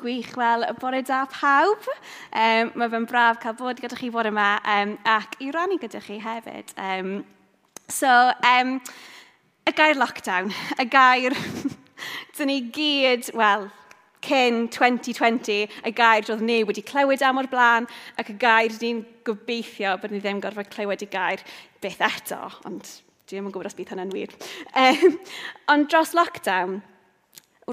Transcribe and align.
gwych 0.00 0.34
wel 0.36 0.66
y 0.66 0.72
bore 0.80 1.02
da 1.02 1.24
pawb. 1.30 1.88
Um, 2.32 2.72
mae 2.76 2.90
fe'n 2.92 3.08
braf 3.08 3.40
cael 3.42 3.56
bod 3.58 3.80
gyda 3.80 3.98
chi 3.98 4.10
bore 4.12 4.32
yma 4.32 4.56
um, 4.76 4.96
ac 5.08 5.38
i 5.44 5.50
rannu 5.54 5.78
gyda 5.82 6.02
chi 6.04 6.18
hefyd. 6.22 6.74
Um, 6.76 7.16
so, 7.88 8.12
um, 8.44 8.76
y 9.66 9.74
gair 9.76 9.96
lockdown, 9.98 10.52
y 10.78 10.86
gair 10.90 11.34
dyn 12.36 12.50
ni 12.50 12.60
gyd, 12.74 13.32
wel, 13.38 13.68
cyn 14.26 14.66
2020, 14.72 15.66
y 15.86 15.92
gair 15.96 16.26
roedd 16.26 16.44
ni 16.44 16.60
wedi 16.66 16.84
clywed 16.86 17.24
am 17.24 17.40
o'r 17.40 17.50
blaen, 17.50 17.88
ac 18.20 18.30
y 18.32 18.36
gair 18.42 18.74
ni'n 18.82 19.02
gobeithio 19.26 19.96
bod 20.02 20.14
ni 20.14 20.20
ddim 20.22 20.42
gorfod 20.44 20.70
clywed 20.72 21.04
y 21.06 21.10
gair 21.10 21.42
beth 21.82 22.02
eto, 22.04 22.40
ond 22.68 22.84
dwi 23.26 23.38
ddim 23.38 23.48
yn 23.48 23.54
gwybod 23.54 23.70
os 23.70 23.78
bydd 23.78 23.94
hynny'n 23.94 24.14
wir. 24.14 24.34
Um, 24.78 25.16
ond 25.72 25.90
dros 25.90 26.14
lockdown, 26.14 26.80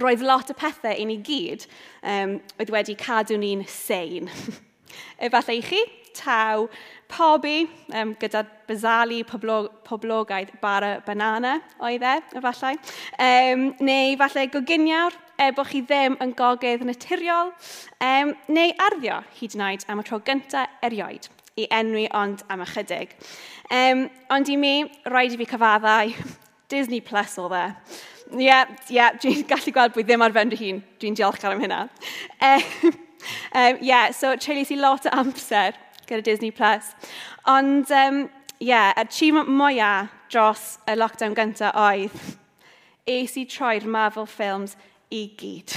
roedd 0.01 0.23
lot 0.25 0.49
o 0.49 0.55
pethau 0.57 0.93
i 0.97 1.05
ni 1.05 1.19
gyd 1.25 1.67
um, 2.01 2.39
oedd 2.57 2.71
wedi 2.73 2.95
cadw 2.97 3.37
ni'n 3.37 3.65
sein. 3.69 4.29
Efallai 5.25 5.59
i 5.59 5.65
chi, 5.65 5.81
taw, 6.17 6.67
pobi, 7.09 7.67
um, 7.93 8.13
gyda 8.21 8.43
bazali 8.67 9.21
poblog, 9.27 9.69
poblogaidd 9.85 10.53
bara 10.61 10.95
banana 11.05 11.59
oedd 11.81 12.05
e, 12.05 12.15
efallai. 12.39 12.73
Um, 13.21 13.69
neu 13.85 14.15
efallai 14.15 14.47
goginiawr, 14.53 15.17
e, 15.37 15.51
bod 15.53 15.69
chi 15.69 15.83
ddim 15.85 16.17
yn 16.23 16.33
gogydd 16.37 16.85
naturiol, 16.87 17.53
um, 18.01 18.33
neu 18.53 18.73
arddio 18.87 19.21
hyd 19.39 19.57
yn 19.57 19.65
oed 19.67 19.87
am 19.89 20.01
y 20.01 20.07
tro 20.09 20.21
gyntaf 20.25 20.85
erioed 20.85 21.29
i 21.59 21.67
enwi 21.69 22.07
ond 22.17 22.41
am 22.49 22.63
ychydig. 22.65 23.13
Um, 23.69 24.07
ond 24.33 24.49
i 24.49 24.57
mi, 24.57 24.73
rhaid 25.05 25.35
i 25.35 25.41
fi 25.43 25.49
cyfaddau, 25.53 26.15
Disney 26.73 27.01
Plus 27.05 27.37
o 27.37 27.45
dde. 27.51 27.67
Ie, 28.33 28.47
yeah, 28.47 28.69
ie, 28.89 28.95
yeah, 28.97 29.17
dwi'n 29.21 29.43
gallu 29.49 29.73
gweld 29.75 29.93
bod 29.93 30.07
ddim 30.07 30.23
ar 30.25 30.33
ben 30.33 30.49
dy 30.49 30.57
hun. 30.57 30.83
Dwi'n 31.01 31.17
diolchgar 31.17 31.53
am 31.53 31.61
hynna. 31.61 31.83
Um, 32.41 32.93
um, 33.53 33.77
yeah, 33.81 34.11
so 34.11 34.33
treulus 34.35 34.71
i 34.73 34.79
lot 34.79 35.05
o 35.05 35.13
amser 35.21 35.77
gyda 36.07 36.23
Disney+. 36.25 36.51
Plus. 36.51 36.93
Ond, 37.45 37.91
um, 37.91 38.23
yeah, 38.59 38.89
yeah, 38.89 38.93
achievement 38.97 39.51
mwyaf 39.53 40.09
dros 40.33 40.77
y 40.89 40.95
lockdown 40.97 41.35
gyntaf 41.37 41.77
oedd 41.77 42.15
es 43.05 43.35
i 43.37 43.45
troi'r 43.45 43.85
Marvel 43.85 44.25
films 44.25 44.77
i 45.13 45.27
gyd. 45.37 45.75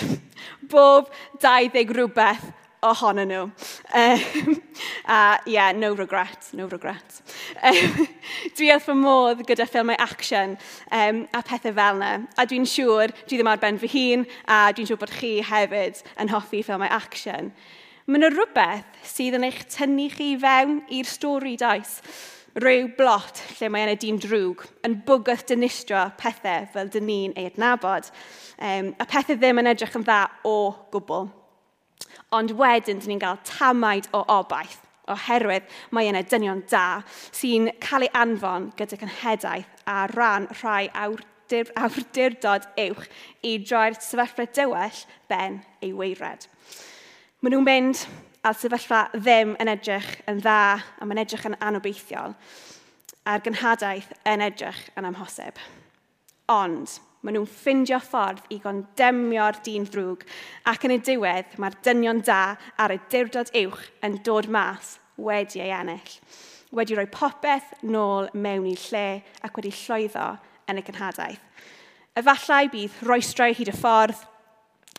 Bob 0.72 1.10
20 1.42 1.92
rhywbeth 1.92 2.46
ohonyn 2.90 3.30
nhw. 3.30 3.44
Um, 4.00 4.56
a 5.16 5.38
yeah, 5.46 5.72
no 5.72 5.92
regret, 5.94 6.50
no 6.52 6.66
regret. 6.72 7.20
Um, 7.62 8.06
dwi 8.58 8.70
wrth 8.74 8.86
fy 8.88 8.96
modd 8.98 9.42
gyda 9.48 9.66
ffilmau 9.68 9.98
action 10.02 10.56
um, 10.90 11.24
a 11.32 11.42
pethau 11.46 11.74
fel 11.76 12.00
yna. 12.00 12.12
A 12.36 12.46
dwi'n 12.48 12.68
siŵr, 12.68 13.14
dwi 13.24 13.40
ddim 13.40 13.50
ar 13.50 13.62
ben 13.62 13.80
fy 13.82 13.90
hun, 13.94 14.26
a 14.46 14.66
dwi'n 14.76 14.88
siŵr 14.90 15.02
bod 15.02 15.16
chi 15.16 15.34
hefyd 15.46 16.04
yn 16.22 16.32
hoffi 16.34 16.62
ffilmau 16.66 16.92
action. 16.92 17.52
Mae 18.06 18.20
yna 18.20 18.30
rhywbeth 18.30 19.06
sydd 19.16 19.34
yn 19.40 19.48
eich 19.48 19.64
tynnu 19.72 20.06
chi 20.14 20.32
fewn 20.38 20.80
i'r 20.94 21.08
stori 21.10 21.56
does. 21.58 21.98
Rhyw 22.56 22.92
blot 22.96 23.42
lle 23.58 23.68
mae 23.68 23.84
yna 23.84 23.96
dîm 24.00 24.16
drwg 24.22 24.62
yn 24.86 24.94
bwgwth 25.04 25.42
dynistro 25.50 26.06
pethau 26.20 26.68
fel 26.72 26.92
dyn 26.94 27.04
ni'n 27.04 27.34
ei 27.36 27.50
adnabod. 27.50 28.06
Um, 28.56 28.94
a 28.96 29.04
pethau 29.04 29.36
ddim 29.36 29.60
yn 29.60 29.72
edrych 29.74 29.98
yn 29.98 30.06
dda 30.06 30.22
o 30.48 30.54
gwbl. 30.94 31.26
Ond 32.36 32.56
wedyn, 32.58 33.00
dyn 33.00 33.14
ni'n 33.14 33.22
cael 33.22 33.40
tamaid 33.46 34.10
o 34.16 34.24
obaith 34.32 34.82
oherwydd 35.12 35.70
mae 35.94 36.10
yna 36.10 36.22
dynion 36.26 36.64
da 36.70 37.00
sy'n 37.06 37.70
cael 37.82 38.06
ei 38.06 38.12
anfon 38.18 38.70
gyda 38.78 38.98
cynhedaeth 39.00 39.86
a 39.86 40.04
ran 40.14 40.48
rhai 40.60 40.88
awdur, 41.04 41.70
awdurdod 41.84 42.66
uwch 42.88 43.06
i 43.46 43.56
droi'r 43.62 43.98
sefyllfa 44.02 44.48
dywell 44.58 45.02
ben 45.30 45.60
ei 45.82 45.92
weired. 45.94 46.48
Maen 47.40 47.54
nhw'n 47.54 47.68
mynd 47.68 48.06
a'r 48.46 48.58
sefyllfa 48.58 49.06
ddim 49.14 49.54
yn 49.62 49.70
edrych 49.70 50.10
yn 50.30 50.42
dda 50.42 50.60
a 50.82 51.06
mae'n 51.06 51.22
edrych 51.22 51.46
yn 51.48 51.58
anobeithiol 51.68 52.34
a'r 53.26 53.42
gynhadaeth 53.46 54.12
yn 54.26 54.42
edrych 54.46 54.82
yn 54.98 55.08
amhosib. 55.08 55.58
Ond, 56.50 56.98
maen 57.26 57.40
nhw'n 57.40 57.48
ffindio 57.50 57.98
ffordd 57.98 58.44
i 58.54 58.60
gondemio'r 58.62 59.58
dyn 59.66 59.86
ddrwg, 59.90 60.22
ac 60.70 60.86
yn 60.86 60.94
y 60.94 60.98
diwedd 61.08 61.56
mae'r 61.58 61.78
dynion 61.82 62.22
da 62.26 62.42
ar 62.78 62.94
y 62.94 63.00
dirdod 63.10 63.50
uwch 63.58 63.82
yn 64.06 64.20
dod 64.26 64.46
mas 64.46 64.94
wedi 65.18 65.64
ei 65.64 65.72
ennill, 65.74 66.12
wedi 66.78 66.94
rhoi 66.94 67.08
popeth 67.10 67.72
nôl 67.82 68.30
mewn 68.34 68.68
i 68.70 68.76
lle 68.86 69.08
ac 69.42 69.58
wedi 69.58 69.74
llwyddo 69.74 70.28
yn 70.70 70.78
y 70.78 70.86
cynhadaeth. 70.86 71.42
Efallai 72.16 72.70
bydd 72.72 73.02
roestrau 73.08 73.56
hyd 73.58 73.72
y 73.72 73.76
ffordd, 73.76 74.22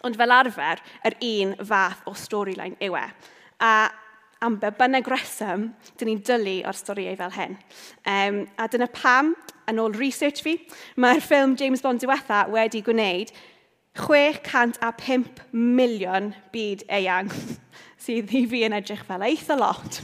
ond 0.05 0.19
fel 0.19 0.35
arfer, 0.35 0.83
yr 1.07 1.15
un 1.31 1.55
fath 1.63 2.03
o 2.05 2.13
storyline 2.13 2.77
yw 2.83 2.99
e. 2.99 3.05
A 3.63 3.71
am 4.41 4.57
be 4.61 4.69
bynnag 4.79 5.07
reswm, 5.09 5.69
dyn 5.97 6.11
ni'n 6.11 6.23
dylu 6.25 6.55
o'r 6.67 6.77
storiau 6.77 7.17
fel 7.19 7.33
hyn. 7.35 7.57
Um, 8.07 8.41
a 8.59 8.67
dyna 8.71 8.87
pam, 8.93 9.33
yn 9.67 9.81
ôl 9.81 9.95
research 9.97 10.43
fi, 10.45 10.55
mae'r 10.99 11.23
ffilm 11.23 11.57
James 11.59 11.83
Bond 11.83 12.03
diwetha 12.03 12.45
wedi 12.53 12.83
gwneud 12.85 13.33
605 13.97 15.41
miliwn 15.51 16.31
byd 16.53 16.85
eang, 16.99 17.31
sydd 18.03 18.33
i 18.37 18.45
fi 18.49 18.63
yn 18.67 18.77
edrych 18.77 19.05
fel 19.07 19.25
eitha 19.27 19.57
lot. 19.59 20.01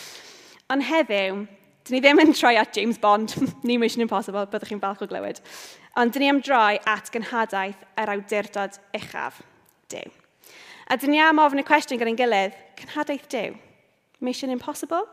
Ond 0.72 0.86
heddiw, 0.88 1.44
dyn 1.84 1.96
ni 1.96 2.02
ddim 2.04 2.22
yn 2.22 2.34
troi 2.36 2.54
at 2.60 2.76
James 2.76 3.00
Bond, 3.02 3.34
ni 3.66 3.78
Mission 3.80 4.06
Impossible, 4.06 4.46
byddwch 4.50 4.72
chi'n 4.72 4.82
falch 4.82 5.02
o 5.04 5.10
glywed. 5.10 5.42
Ond 6.00 6.14
dyn 6.14 6.24
ni 6.24 6.32
am 6.32 6.42
droi 6.42 6.78
at 6.90 7.10
gynhadaeth 7.14 7.84
yr 8.00 8.14
awdurdod 8.16 8.78
uchaf, 8.96 9.42
Dyw. 9.92 10.23
A 10.84 10.98
dyn 11.00 11.14
ni 11.14 11.20
am 11.24 11.38
ofyn 11.40 11.62
y 11.62 11.64
cwestiwn 11.64 11.96
gyda'n 11.96 12.16
gilydd, 12.18 12.56
cynhadaeth 12.76 13.24
Dyw, 13.32 13.54
mission 14.20 14.52
impossible? 14.52 15.06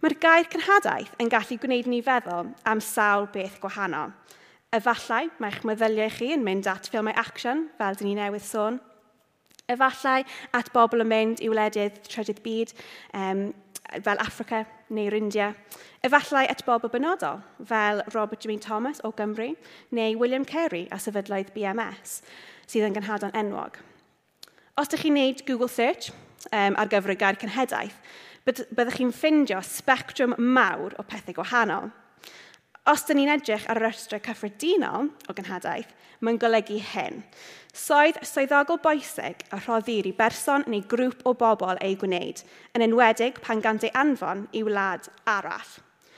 Mae'r 0.00 0.14
gair 0.22 0.48
cynhadaeth 0.48 1.12
yn 1.20 1.28
gallu 1.32 1.58
gwneud 1.60 1.90
ni 1.92 1.98
feddwl 2.04 2.48
am 2.72 2.80
sawl 2.80 3.28
beth 3.34 3.58
gwahanol. 3.60 4.14
Efallai 4.72 5.28
mae'ch 5.44 5.60
meddyliau 5.68 6.16
chi 6.16 6.30
yn 6.32 6.48
mynd 6.48 6.70
at 6.72 6.88
ffilmau 6.88 7.12
action, 7.20 7.66
fel 7.76 8.00
dyn 8.00 8.08
ni 8.08 8.16
newydd 8.16 8.48
sôn. 8.48 8.80
Efallai 9.68 10.24
at 10.56 10.72
bobl 10.72 11.04
yn 11.04 11.12
mynd 11.12 11.44
i 11.44 11.52
wledydd 11.52 12.00
trydydd 12.08 12.40
byd, 12.44 12.72
um, 13.20 13.46
fel 14.00 14.24
Africa 14.24 14.64
neu'r 14.88 15.20
India. 15.20 15.52
Efallai 16.08 16.48
at 16.48 16.64
bobl 16.64 16.88
benodol, 16.88 17.44
fel 17.60 18.00
Robert 18.16 18.40
Jimmy 18.40 18.56
Thomas 18.56 19.04
o 19.04 19.12
Gymru, 19.12 19.52
neu 19.92 20.16
William 20.16 20.48
Carey 20.48 20.88
a 20.88 20.96
sefydloedd 20.96 21.52
BMS, 21.52 22.22
sydd 22.64 22.88
yn 22.88 22.96
gynhadon 22.96 23.36
enwog. 23.36 23.84
Os 24.74 24.88
ydych 24.90 25.04
chi'n 25.04 25.14
gwneud 25.14 25.40
Google 25.46 25.70
search 25.70 26.08
um, 26.50 26.74
ar 26.74 26.88
gyfer 26.90 27.12
y 27.12 27.18
gair 27.20 27.36
cynhedaeth, 27.38 27.94
byddwch 28.42 28.96
chi'n 28.98 29.12
ffindio 29.14 29.60
spectrwm 29.62 30.34
mawr 30.34 30.96
o 30.98 31.04
pethau 31.06 31.36
gwahanol. 31.36 31.92
Os 32.90 33.04
dyn 33.06 33.20
ni'n 33.20 33.30
edrych 33.36 33.68
ar 33.70 33.78
yr 33.78 33.92
ystrau 33.92 34.24
cyffredinol 34.24 35.12
o 35.30 35.36
gynhadaeth, 35.38 35.92
mae'n 36.26 36.40
golygu 36.42 36.80
hyn. 36.90 37.20
Soedd 37.70 38.18
swyddogol 38.26 38.80
boesig 38.82 39.46
a 39.54 39.60
rhoddir 39.60 40.10
i 40.10 40.12
berson 40.18 40.66
neu 40.66 40.82
grŵp 40.90 41.22
o 41.22 41.36
bobl 41.38 41.78
ei 41.78 41.94
gwneud, 42.00 42.42
yn 42.74 42.88
enwedig 42.88 43.38
pan 43.46 43.62
gant 43.62 43.86
ei 43.86 43.94
anfon 43.94 44.48
i 44.50 44.64
wlad 44.66 45.06
arall. 45.36 45.70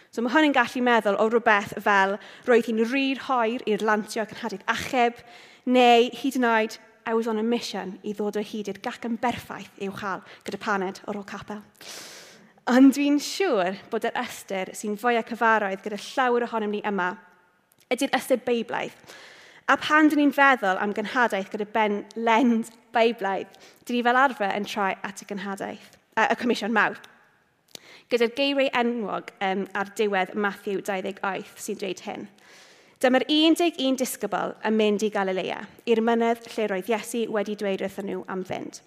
So 0.08 0.24
mae 0.24 0.32
hwn 0.32 0.48
yn 0.48 0.56
gallu 0.56 0.80
meddwl 0.80 1.20
o 1.20 1.28
rhywbeth 1.28 1.76
fel 1.84 2.16
roedd 2.48 2.72
hi'n 2.72 2.82
rhyr 2.88 3.20
hoer 3.28 3.68
i'r 3.68 3.84
lantio 3.84 4.24
cynhadaeth 4.32 4.64
achub, 4.78 5.20
neu 5.68 6.08
hyd 6.22 6.40
yn 6.40 6.50
oed 6.56 6.80
I 7.06 7.14
was 7.14 7.28
on 7.28 7.38
a 7.38 7.42
mission 7.42 7.98
i 8.02 8.12
ddod 8.18 8.36
o 8.40 8.42
hyd 8.42 8.68
i'r 8.72 8.82
gacen 8.82 9.14
berffaith 9.22 9.78
uwchal 9.86 10.24
gyda 10.46 10.58
paned 10.58 10.98
o'r 11.06 11.20
ôl 11.20 11.26
capel. 11.28 11.62
Ond 12.66 12.96
dwi'n 12.96 13.20
siŵr 13.22 13.76
bod 13.92 14.08
yr 14.08 14.16
ystyr 14.24 14.72
sy'n 14.74 14.96
fwy 14.98 15.20
o 15.20 15.22
cyfaroedd 15.28 15.84
gyda 15.84 16.00
llawer 16.02 16.48
ohonom 16.48 16.74
ni 16.74 16.80
yma 16.90 17.12
ydy'r 17.94 18.16
ystyr 18.18 18.42
beiblaidd. 18.42 18.96
A 19.70 19.76
pan 19.78 20.10
dyn 20.10 20.18
ni'n 20.24 20.34
feddwl 20.34 20.82
am 20.82 20.94
gynhadaeth 20.94 21.52
gyda 21.52 21.68
ben 21.74 22.00
lens 22.18 22.72
beiblaidd, 22.94 23.54
dyn 23.86 23.98
ni 23.98 24.02
fel 24.06 24.18
arfer 24.18 24.54
yn 24.54 24.66
troi 24.66 24.92
at 25.06 25.22
y 25.22 25.28
gynhadaeth, 25.30 25.94
a, 26.18 26.26
y 26.26 26.36
Comisiwn 26.42 26.74
Mawr. 26.74 26.98
Gyda'r 28.10 28.34
geiriau 28.34 28.70
enwog 28.82 29.30
um, 29.42 29.64
ar 29.78 29.94
diwedd 29.98 30.34
Matthew 30.34 30.82
28 30.86 31.54
sy'n 31.54 31.78
dweud 31.82 32.02
hyn. 32.06 32.28
Dyma'r 33.06 33.22
11 33.30 34.00
disgybl 34.00 34.56
yn 34.66 34.74
mynd 34.74 35.04
i 35.06 35.08
Galilea, 35.14 35.60
i'r 35.86 36.00
mynydd 36.03 36.48
lle 36.50 36.64
roedd 36.72 36.88
Iesu 36.91 37.20
wedi 37.30 37.54
dweud 37.54 37.84
wrthyn 37.84 38.08
nhw 38.10 38.24
am 38.34 38.41
fynd. 38.48 38.80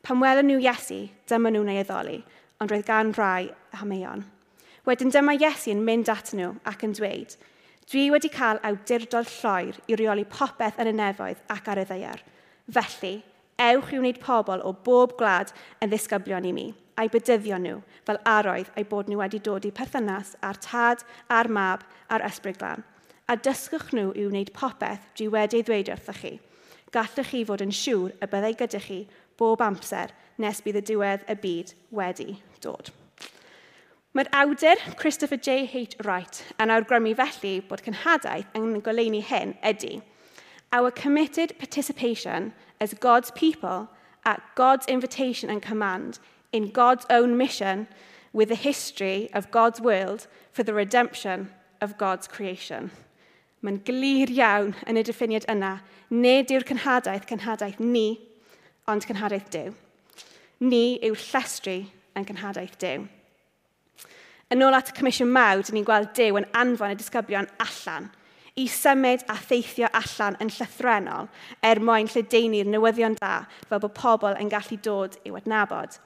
Pan 0.00 0.16
welon 0.22 0.48
nhw 0.48 0.62
Iesu, 0.64 1.02
dyma 1.28 1.52
nhw'n 1.52 1.68
ei 1.74 1.82
addoli, 1.82 2.14
ond 2.56 2.72
roedd 2.72 2.86
gan 2.88 3.12
rai 3.18 3.50
hameion. 3.76 4.24
Wedyn 4.88 5.12
dyma 5.12 5.36
Iesu 5.36 5.74
yn 5.74 5.84
mynd 5.84 6.08
at 6.08 6.32
nhw 6.32 6.54
ac 6.72 6.86
yn 6.88 6.96
dweud, 6.96 7.36
Dwi 7.92 8.06
wedi 8.14 8.32
cael 8.38 8.62
awdurdod 8.64 9.28
lloer 9.34 9.76
i 9.92 10.00
reoli 10.00 10.24
popeth 10.24 10.80
yn 10.80 10.94
y 10.94 10.96
nefoedd 11.02 11.44
ac 11.52 11.68
ar 11.68 11.84
y 11.84 11.86
ddeiar. 11.92 12.24
Felly, 12.80 13.14
ewch 13.68 13.92
i 13.92 14.00
wneud 14.00 14.24
pobl 14.24 14.64
o 14.64 14.72
bob 14.88 15.18
gwlad 15.20 15.52
yn 15.84 15.92
ddisgyblion 15.92 16.48
i 16.48 16.56
mi, 16.56 16.68
a'i 16.96 17.12
bydyddio 17.12 17.60
nhw 17.60 17.84
fel 18.08 18.24
aroedd 18.38 18.72
a'i 18.72 18.88
bod 18.88 19.12
nhw 19.12 19.20
wedi 19.20 19.44
dod 19.44 19.68
i 19.68 19.76
perthynas 19.84 20.32
a'r 20.40 20.64
tad, 20.64 21.04
a'r 21.28 21.52
mab, 21.52 21.84
a'r 22.08 22.24
ysbryd 22.32 22.56
glan, 22.64 22.80
a 23.26 23.36
dysgwch 23.36 23.92
nhw 23.96 24.12
i 24.14 24.26
wneud 24.28 24.52
popeth 24.54 25.06
dwi 25.18 25.30
wedi 25.34 25.62
ddweud 25.66 25.90
wrthych 25.92 26.20
chi. 26.22 26.34
Gallwch 26.94 27.30
chi 27.32 27.42
fod 27.48 27.64
yn 27.64 27.74
siŵr 27.74 28.14
y 28.22 28.28
byddai 28.30 28.54
gyda 28.60 28.80
chi 28.84 29.00
bob 29.40 29.64
amser 29.64 30.14
nes 30.42 30.62
bydd 30.62 30.80
y 30.80 30.84
diwedd 30.90 31.26
y 31.26 31.36
byd 31.42 31.72
wedi 31.98 32.36
dod. 32.62 32.92
Mae'r 34.16 34.30
awdur 34.32 34.80
Christopher 34.96 35.36
J. 35.36 35.66
H. 35.66 35.96
Wright 36.04 36.44
yn 36.62 36.72
awgrymu 36.72 37.12
felly 37.18 37.58
bod 37.68 37.82
cynhadaeth 37.84 38.54
yn 38.56 38.78
goleuni 38.84 39.24
hyn 39.26 39.56
ydy 39.72 39.98
Our 40.72 40.90
committed 40.90 41.58
participation 41.58 42.52
as 42.80 42.94
God's 42.94 43.30
people 43.30 43.88
at 44.24 44.42
God's 44.54 44.86
invitation 44.86 45.48
and 45.48 45.62
command 45.62 46.18
in 46.52 46.70
God's 46.70 47.06
own 47.08 47.36
mission 47.36 47.86
with 48.32 48.48
the 48.48 48.54
history 48.54 49.30
of 49.32 49.50
God's 49.50 49.80
world 49.80 50.26
for 50.52 50.62
the 50.62 50.74
redemption 50.74 51.50
of 51.80 51.96
God's 51.96 52.26
creation. 52.26 52.90
Mae'n 53.66 53.80
glir 53.82 54.30
iawn 54.30 54.76
yn 54.86 55.00
y 55.00 55.02
diffiniad 55.02 55.48
yna. 55.50 55.80
Nid 56.14 56.52
yw'r 56.54 56.66
cynhadaeth 56.68 57.24
cynhadaeth 57.26 57.80
ni, 57.82 58.12
ond 58.86 59.02
cynhadaeth 59.08 59.48
Dyw. 59.50 59.72
Ni 60.62 60.84
yw'r 61.02 61.18
llestri 61.18 61.80
yn 62.14 62.28
cynhadaeth 62.28 62.76
Dyw. 62.78 63.08
Yn 64.54 64.62
ôl 64.62 64.78
at 64.78 64.92
y 64.92 64.94
Comisiwn 64.94 65.32
Mawd, 65.34 65.72
ni'n 65.74 65.88
gweld 65.88 66.12
Dyw 66.14 66.38
yn 66.38 66.46
anfon 66.54 66.94
y 66.94 67.00
disgyblion 67.00 67.50
allan 67.64 68.06
i 68.56 68.64
symud 68.72 69.24
a 69.28 69.34
theithio 69.36 69.88
allan 69.98 70.38
yn 70.40 70.48
llythrenol 70.54 71.26
er 71.66 71.80
mwyn 71.84 72.08
lledeini'r 72.08 72.70
newyddion 72.70 73.18
da 73.18 73.42
fel 73.68 73.82
bod 73.82 73.92
pobl 73.98 74.38
yn 74.40 74.52
gallu 74.52 74.78
dod 74.86 75.18
i'w 75.26 75.36
adnabod. 75.40 75.98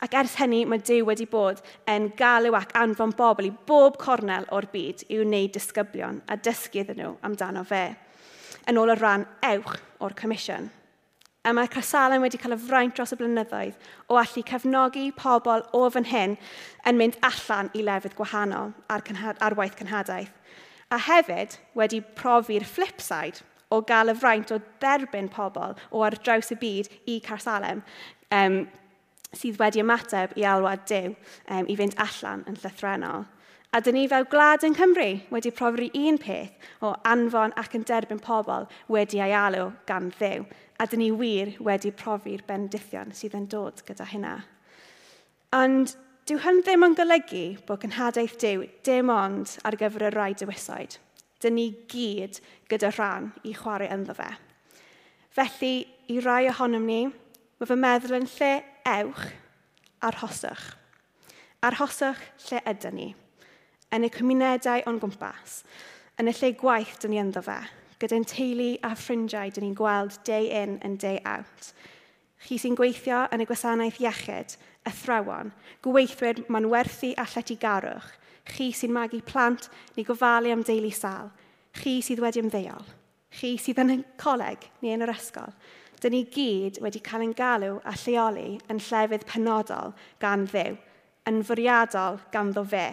Ac 0.00 0.14
ers 0.16 0.38
hynny 0.40 0.62
mae 0.64 0.80
Dyw 0.80 1.04
wedi 1.08 1.26
bod 1.28 1.60
yn 1.90 2.08
galw 2.16 2.54
ac 2.56 2.72
anfon 2.80 3.12
bobl 3.16 3.50
i 3.50 3.52
bob 3.68 3.98
cornel 4.00 4.46
o'r 4.56 4.68
byd 4.72 5.04
i 5.12 5.18
wneud 5.20 5.52
disgyblion 5.56 6.22
a 6.24 6.38
dysgu 6.40 6.80
iddyn 6.80 7.02
nhw 7.02 7.14
amdano 7.26 7.64
fe. 7.68 7.84
Yn 8.70 8.80
ôl 8.80 8.94
y 8.94 8.96
ran 8.96 9.26
ewch 9.44 9.74
o'r 10.00 10.16
comisiwn. 10.16 10.70
A 11.44 11.52
mae 11.56 11.68
Cresalen 11.72 12.20
wedi 12.20 12.40
cael 12.40 12.56
y 12.56 12.58
fraint 12.60 12.96
dros 12.96 13.14
y 13.14 13.16
blynyddoedd 13.20 13.92
o 14.12 14.16
allu 14.20 14.42
cefnogi 14.48 15.06
pobl 15.16 15.62
o 15.76 15.84
fan 15.92 16.08
hyn 16.08 16.34
yn 16.88 16.98
mynd 17.00 17.20
allan 17.24 17.70
i 17.76 17.84
lefydd 17.84 18.16
gwahanol 18.16 18.74
ar, 18.92 19.04
ar 19.40 19.56
waith 19.56 19.78
cynhadaeth. 19.78 20.32
A 20.92 20.98
hefyd 21.00 21.56
wedi 21.76 22.02
profi'r 22.16 22.66
flipside 22.68 23.44
o 23.72 23.80
gael 23.88 24.12
y 24.12 24.16
fraint 24.18 24.52
o 24.52 24.60
derbyn 24.82 25.30
pobl 25.32 25.76
o 25.90 26.04
ar 26.04 26.16
draws 26.20 26.52
y 26.52 26.60
byd 26.60 26.92
i 27.08 27.20
Carsalem 27.24 27.80
um, 28.36 28.62
sydd 29.36 29.60
wedi 29.60 29.82
ymateb 29.82 30.32
i 30.38 30.46
alwad 30.46 30.86
Dyw 30.90 31.12
um, 31.12 31.68
i 31.68 31.76
fynd 31.78 31.98
allan 32.02 32.42
yn 32.50 32.58
llythrenol. 32.58 33.28
A 33.70 33.78
dyn 33.78 33.94
ni 33.94 34.08
fel 34.10 34.24
gwlad 34.26 34.64
yn 34.66 34.74
Cymru 34.74 35.10
wedi 35.30 35.52
profi 35.54 35.86
un 35.94 36.16
peth 36.18 36.64
o 36.82 36.90
anfon 37.06 37.52
ac 37.60 37.76
yn 37.78 37.84
derbyn 37.86 38.18
pobl 38.24 38.66
wedi 38.90 39.20
ei 39.22 39.34
alw 39.38 39.68
gan 39.86 40.08
ddew. 40.16 40.42
A 40.82 40.86
dyn 40.90 41.04
ni 41.04 41.10
wir 41.14 41.52
wedi 41.62 41.92
profi'r 41.94 42.42
bendithion 42.48 43.14
sydd 43.14 43.36
yn 43.38 43.46
dod 43.52 43.84
gyda 43.86 44.08
hynna. 44.10 44.40
Ond 45.54 45.94
dyw 46.26 46.42
hyn 46.42 46.58
ddim 46.64 46.88
yn 46.88 46.96
golygu 46.98 47.44
bod 47.68 47.84
cynhadaeth 47.84 48.34
Dyw 48.42 48.66
dim 48.86 49.14
ond 49.14 49.54
ar 49.62 49.78
gyfer 49.78 50.08
y 50.08 50.10
rai 50.16 50.32
dywisoed. 50.34 50.98
Dyn 51.38 51.54
ni 51.54 51.68
gyd 51.92 52.42
gyda 52.72 52.90
rhan 52.96 53.30
i 53.46 53.54
chwarae 53.54 53.92
ynddo 53.94 54.18
fe. 54.18 54.32
Felly, 55.30 55.86
i 56.10 56.18
rai 56.18 56.48
ohonom 56.50 56.90
ni, 56.90 57.04
mae 57.06 57.70
fy 57.70 57.78
meddwl 57.78 58.18
yn 58.18 58.28
lle 58.34 58.52
ewch 58.88 59.26
arhoswch. 60.04 60.74
Arhoswch 61.64 62.22
lle 62.48 62.62
ydyn 62.70 62.96
ni, 62.96 63.08
yn 63.92 64.06
y 64.06 64.10
cymunedau 64.14 64.84
o'n 64.88 65.00
gwmpas, 65.02 65.60
yn 66.20 66.30
y 66.30 66.34
lle 66.38 66.52
gwaith 66.60 66.96
dyn 67.02 67.14
ni 67.14 67.20
ynddo 67.20 67.42
fe, 67.44 67.58
gyda'n 68.00 68.26
teulu 68.28 68.70
a 68.86 68.94
ffrindiau 68.96 69.52
dyn 69.52 69.66
ni'n 69.66 69.76
gweld 69.76 70.16
day 70.24 70.48
in 70.62 70.78
and 70.86 71.00
day 71.02 71.20
out. 71.28 71.72
Chi 72.40 72.56
sy'n 72.56 72.78
gweithio 72.78 73.26
yn 73.34 73.44
y 73.44 73.48
gwasanaeth 73.48 74.00
iechyd, 74.00 74.56
athrawon, 74.88 75.52
gweithwyr 75.84 76.40
ma'n 76.48 76.70
werthu 76.72 77.12
a 77.20 77.26
lletygarwch, 77.34 78.14
chi 78.48 78.70
sy'n 78.72 78.94
magu 78.96 79.20
plant 79.26 79.68
neu 79.96 80.06
gofalu 80.08 80.54
am 80.54 80.64
deulu 80.64 80.92
sal, 80.94 81.28
chi 81.76 81.98
sydd 82.04 82.22
wedi 82.24 82.40
ymddeol, 82.42 82.88
chi 83.36 83.54
sydd 83.60 83.82
yn 83.84 83.94
y 83.94 83.98
coleg 84.20 84.64
neu 84.80 84.96
yn 84.96 85.04
yr 85.04 85.12
ysgol, 85.12 85.52
dyn 86.00 86.14
ni 86.16 86.22
gyd 86.32 86.80
wedi 86.84 87.00
cael 87.04 87.24
ein 87.26 87.34
galw 87.36 87.78
a 87.84 87.92
lleoli 88.02 88.58
yn 88.72 88.80
llefydd 88.80 89.26
penodol 89.28 89.92
gan 90.22 90.46
ddew, 90.48 90.78
yn 91.28 91.42
fwriadol 91.46 92.18
ganddo 92.32 92.64
fe, 92.72 92.86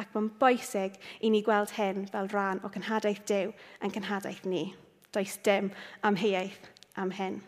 ac 0.00 0.14
mae'n 0.14 0.30
bwysig 0.40 0.96
i 1.20 1.30
ni 1.32 1.42
gweld 1.44 1.74
hyn 1.76 2.06
fel 2.12 2.30
rhan 2.32 2.62
o 2.64 2.70
cynhadaeth 2.72 3.24
Dyw 3.28 3.52
yn 3.84 3.94
cynhadaeth 3.94 4.46
ni. 4.46 4.64
Does 5.12 5.36
dim 5.44 5.70
amheuaeth 6.06 6.70
am 6.96 7.12
hyn. 7.18 7.40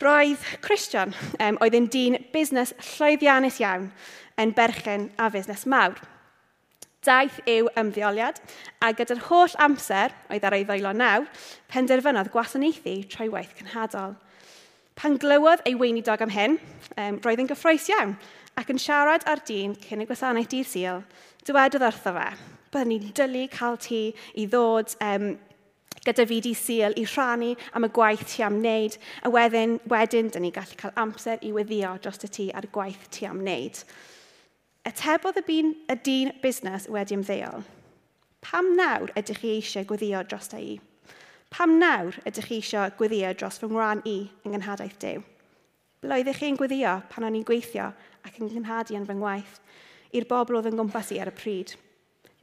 Roedd 0.00 0.46
Christian 0.64 1.12
um, 1.38 1.58
oedd 1.60 1.76
yn 1.76 1.90
dyn 1.92 2.18
busnes 2.32 2.72
llwyddiannus 2.94 3.60
iawn 3.60 3.90
yn 4.40 4.54
berchen 4.56 5.10
a 5.18 5.28
fusnes 5.32 5.66
mawr– 5.68 5.98
Daeth 7.00 7.38
yw 7.48 7.70
ymddeoliad, 7.80 8.36
a 8.84 8.90
gyda'r 8.92 9.22
holl 9.30 9.54
amser 9.64 10.12
oedd 10.28 10.42
ar 10.44 10.52
ei 10.52 10.66
ddeilo 10.68 10.90
naw, 10.92 11.22
penderfynodd 11.72 12.28
gwasanaethu 12.34 12.92
trwy 13.08 13.30
waith 13.32 13.54
cynhadol. 13.56 14.18
Pan 15.00 15.16
glywodd 15.22 15.62
ei 15.64 15.78
weinidog 15.80 16.20
am 16.20 16.34
hyn, 16.34 16.58
um, 17.00 17.16
roedd 17.24 17.40
yn 17.40 17.48
gyffroes 17.48 17.88
iawn 17.88 18.12
ac 18.60 18.74
yn 18.74 18.82
siarad 18.84 19.24
ar 19.32 19.40
dyn 19.48 19.72
cyn 19.80 20.04
y 20.04 20.08
gwasanaeth 20.10 20.50
dydd 20.52 20.68
syl, 20.68 21.00
dywedodd 21.48 21.86
wrtho 21.88 22.12
fe, 22.18 22.28
byddwn 22.68 22.92
ni'n 22.92 23.16
dylu 23.16 23.46
cael 23.56 23.80
ti 23.80 24.02
i 24.36 24.44
ddod 24.52 24.92
um, 25.00 25.30
gyda 26.04 26.28
fi 26.28 26.44
di 26.44 26.52
syl 26.52 27.00
i 27.00 27.08
rhannu 27.08 27.54
am 27.80 27.88
y 27.88 27.92
gwaith 27.96 28.28
ti 28.28 28.44
am 28.44 28.60
wneud, 28.60 29.00
a 29.24 29.32
wedyn, 29.32 29.78
wedyn 29.88 30.28
dyn 30.36 30.44
ni 30.44 30.52
gallu 30.52 30.76
cael 30.76 30.96
amser 31.00 31.40
i 31.40 31.56
weddio 31.56 31.96
dros 32.04 32.20
y 32.28 32.34
ti 32.36 32.50
ar 32.52 32.68
gwaith 32.76 33.08
ti 33.08 33.24
am 33.24 33.40
wneud. 33.40 33.86
Atebodd 34.88 35.36
y, 35.36 35.42
byn 35.44 35.74
y 35.92 35.94
dyn 36.00 36.30
busnes 36.40 36.86
wedi 36.88 37.12
ymddeol. 37.12 37.66
Pam 38.40 38.70
nawr 38.78 39.10
ydych 39.20 39.42
chi 39.42 39.50
eisiau 39.58 39.84
gweddio 39.84 40.22
dros 40.24 40.48
da 40.48 40.56
i? 40.56 40.78
Pam 41.52 41.74
nawr 41.82 42.16
ydych 42.24 42.48
chi 42.48 42.60
eisiau 42.62 42.94
gweddio 42.96 43.34
dros 43.36 43.60
fy 43.60 43.68
ngwran 43.68 44.00
i 44.08 44.14
yng 44.40 44.54
Nghenhadaeth 44.54 44.96
Dyw? 45.02 45.20
Bloeddech 46.00 46.40
chi'n 46.40 46.56
gweddio 46.56 46.94
pan 47.12 47.28
o'n 47.28 47.36
i'n 47.36 47.44
gweithio 47.44 47.90
ac 48.24 48.40
yn 48.40 48.48
gynhadu 48.54 48.96
yn 48.96 49.04
fy 49.04 49.18
ngwaith 49.20 49.60
i'r 50.16 50.28
bobl 50.32 50.62
oedd 50.62 50.72
yn 50.72 50.80
gwmpas 50.80 51.12
i 51.12 51.20
ar 51.20 51.28
y 51.28 51.36
pryd? 51.42 51.76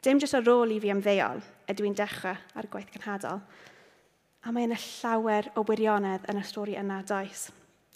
Dim 0.06 0.22
jyst 0.22 0.38
ar 0.38 0.54
ôl 0.54 0.78
i 0.78 0.82
fi 0.84 0.94
ymddeol 0.94 1.42
ydw 1.74 1.90
i'n 1.90 1.98
dechrau 1.98 2.38
ar 2.38 2.70
gwaith 2.70 2.94
cynhadol. 2.94 3.42
A 4.46 4.54
mae 4.54 4.70
yna 4.70 4.78
llawer 4.86 5.50
o 5.58 5.66
wirionedd 5.66 6.30
yn 6.30 6.46
y 6.46 6.46
stori 6.46 6.78
yna 6.78 7.02
does. 7.02 7.48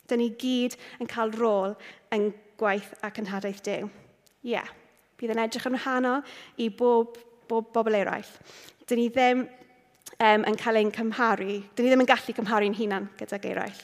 Dyna 0.10 0.26
ni 0.26 0.34
gyd 0.34 0.82
yn 0.98 1.14
cael 1.14 1.38
rôl 1.38 1.78
yn 2.10 2.32
gwaith 2.58 2.96
a 3.06 3.14
cynhadaeth 3.14 3.68
Dyw 3.70 3.98
Ie, 4.42 4.56
yeah. 4.56 4.70
bydd 5.22 5.36
yn 5.36 5.44
edrych 5.44 5.68
yn 5.70 5.78
wahanol 5.78 6.24
i 6.62 6.70
bob, 6.74 7.18
bob 7.50 7.68
bobl 7.76 7.98
eraill. 8.00 8.30
Dyn 8.90 9.00
ni 9.02 9.10
ddim 9.14 9.44
um, 9.46 10.46
yn 10.50 10.58
cael 10.60 10.80
ein 10.82 10.94
cymharu, 10.96 11.60
dyn 11.76 11.86
ni 11.86 11.92
ddim 11.92 12.04
yn 12.06 12.10
gallu 12.10 12.36
cymharu'n 12.38 12.78
hunan 12.80 13.10
gyda 13.20 13.40
eraill. 13.52 13.84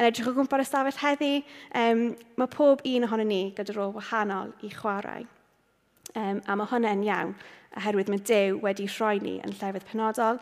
Yn 0.00 0.08
edrych 0.08 0.30
o 0.30 0.34
gwmpas 0.34 0.64
ystafell 0.66 1.00
heddi, 1.02 1.32
um, 1.78 2.08
mae 2.40 2.50
pob 2.50 2.82
un 2.88 3.06
ohono 3.06 3.26
ni 3.28 3.42
gyda 3.56 3.76
rôl 3.76 3.94
wahanol 3.94 4.54
i 4.66 4.72
chwarae. 4.72 5.26
Um, 6.18 6.40
a 6.44 6.56
mae 6.58 6.68
hwnna'n 6.68 7.04
iawn, 7.06 7.36
oherwydd 7.78 8.10
mae 8.12 8.24
Dyw 8.28 8.58
wedi 8.64 8.88
rhoi 8.90 9.20
ni 9.22 9.36
yn 9.44 9.54
llefydd 9.56 9.86
penodol, 9.88 10.40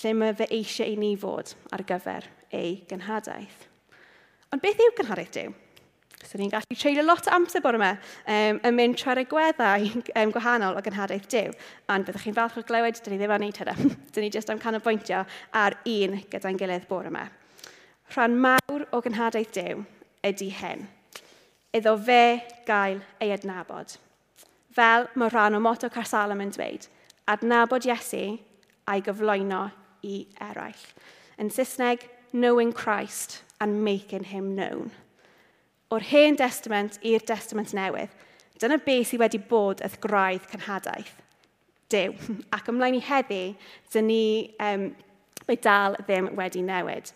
lle 0.00 0.14
mae 0.18 0.34
fe 0.38 0.48
eisiau 0.50 0.88
i 0.88 0.96
ni 0.98 1.12
fod 1.20 1.52
ar 1.74 1.84
gyfer 1.86 2.26
ei 2.54 2.80
gynhadaeth. 2.90 3.68
Ond 4.52 4.64
beth 4.64 4.82
yw 4.82 4.96
gynhadaeth 4.98 5.36
Dyw? 5.36 5.52
So 6.22 6.38
ni'n 6.38 6.52
gallu 6.52 6.76
treulio 6.78 7.02
lot 7.04 7.26
o 7.26 7.34
amser 7.34 7.62
bore 7.64 7.78
yma 7.80 7.90
um, 7.96 8.60
yn 8.62 8.76
mynd 8.76 8.98
trwy'r 9.00 9.22
egweddau 9.24 9.88
um, 9.90 10.32
gwahanol 10.34 10.78
o 10.78 10.82
gynhadaeth 10.84 11.28
Dyw. 11.32 11.52
Ond 11.92 12.06
byddwch 12.06 12.26
chi'n 12.28 12.36
falch 12.36 12.58
o 12.60 12.64
glywed, 12.66 13.00
dyn 13.02 13.16
ni 13.16 13.20
ddim 13.20 13.34
yn 13.36 13.44
neud 13.46 13.60
hynny. 13.60 13.96
dyn 14.14 14.26
ni 14.26 14.30
jyst 14.32 14.52
am 14.52 14.62
canolbwyntio 14.62 15.24
ar 15.58 15.76
un 15.82 16.16
gyda'n 16.32 16.60
gilydd 16.60 16.88
bore 16.90 17.10
yma. 17.10 17.26
Rhan 18.14 18.38
mawr 18.44 18.86
o 18.92 19.02
gynhadaeth 19.02 19.52
Dyw 19.56 19.84
ydy 20.30 20.48
hyn. 20.60 20.86
Iddo 21.74 21.96
fe 21.98 22.22
gael 22.68 23.02
ei 23.20 23.34
adnabod. 23.34 23.96
Fel 24.72 25.08
mae 25.18 25.32
rhan 25.32 25.58
o 25.58 25.60
moto 25.60 25.90
Carsalem 25.92 26.40
yn 26.44 26.52
dweud, 26.54 26.86
adnabod 27.28 27.84
Iesu 27.88 28.38
a'i 28.88 29.04
gyflwyno 29.04 29.66
i 30.06 30.22
eraill. 30.40 30.84
Yn 31.40 31.50
Saesneg, 31.52 32.06
knowing 32.32 32.72
Christ 32.72 33.42
and 33.60 33.84
making 33.84 34.24
him 34.24 34.54
known 34.54 34.90
o'r 35.92 36.06
hen 36.08 36.38
testament 36.40 36.98
i'r 37.04 37.24
testament 37.28 37.74
newydd. 37.76 38.12
Dyna 38.62 38.78
beth 38.80 39.10
sydd 39.10 39.20
wedi 39.20 39.40
bod 39.50 39.82
wrth 39.84 39.98
graidd 40.02 40.48
cynhadaeth. 40.50 41.12
Dyw. 41.92 42.16
Ac 42.56 42.70
ymlaen 42.72 42.96
i 42.96 43.04
heddi, 43.04 43.44
dyn 43.92 44.08
ni 44.08 44.24
um, 44.62 44.88
mae 45.48 45.60
dal 45.60 45.98
ddim 46.00 46.30
wedi 46.38 46.62
newid. 46.64 47.12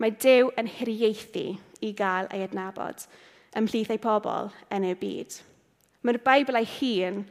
Mae 0.00 0.14
Dyw 0.20 0.50
yn 0.58 0.70
hiriaethu 0.78 1.46
i 1.84 1.92
gael 1.96 2.30
ei 2.34 2.44
adnabod 2.46 3.04
ymhlith 3.58 3.92
ei 3.94 4.00
pobl 4.02 4.50
yn 4.74 4.86
y 4.88 4.94
byd. 4.98 5.36
Mae'r 6.04 6.20
Beibl 6.24 6.58
ei 6.58 6.68
hun 6.68 7.22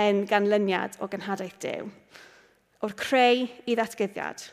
yn 0.00 0.22
ganlyniad 0.30 0.96
o 1.02 1.08
gynhadaeth 1.10 1.58
Dyw, 1.62 1.88
o'r 2.82 2.94
creu 2.98 3.46
i 3.66 3.76
ddatgyddiad, 3.76 4.46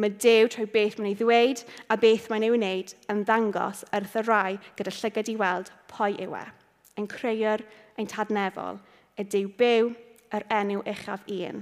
Mae 0.00 0.14
Dew 0.16 0.48
trwy 0.48 0.64
beth 0.72 0.94
mae'n 0.96 1.10
ei 1.10 1.16
ddweud 1.18 1.60
a 1.92 1.96
beth 2.00 2.30
mae'n 2.32 2.46
ei 2.46 2.52
wneud 2.54 2.92
yn 3.12 3.18
ddangos 3.28 3.82
wrth 3.92 4.16
y 4.16 4.22
rai 4.24 4.54
gyda 4.78 4.94
llygad 4.96 5.28
i 5.28 5.34
weld 5.42 5.68
pwy 5.92 6.14
yw 6.24 6.36
e. 6.38 6.44
Yn 6.96 7.08
creu'r 7.10 7.64
ein 8.00 8.08
tadnefol, 8.08 8.80
y 9.20 9.26
Dew 9.28 9.50
byw, 9.60 9.92
yr 10.32 10.46
enw 10.56 10.80
uchaf 10.88 11.28
un. 11.36 11.60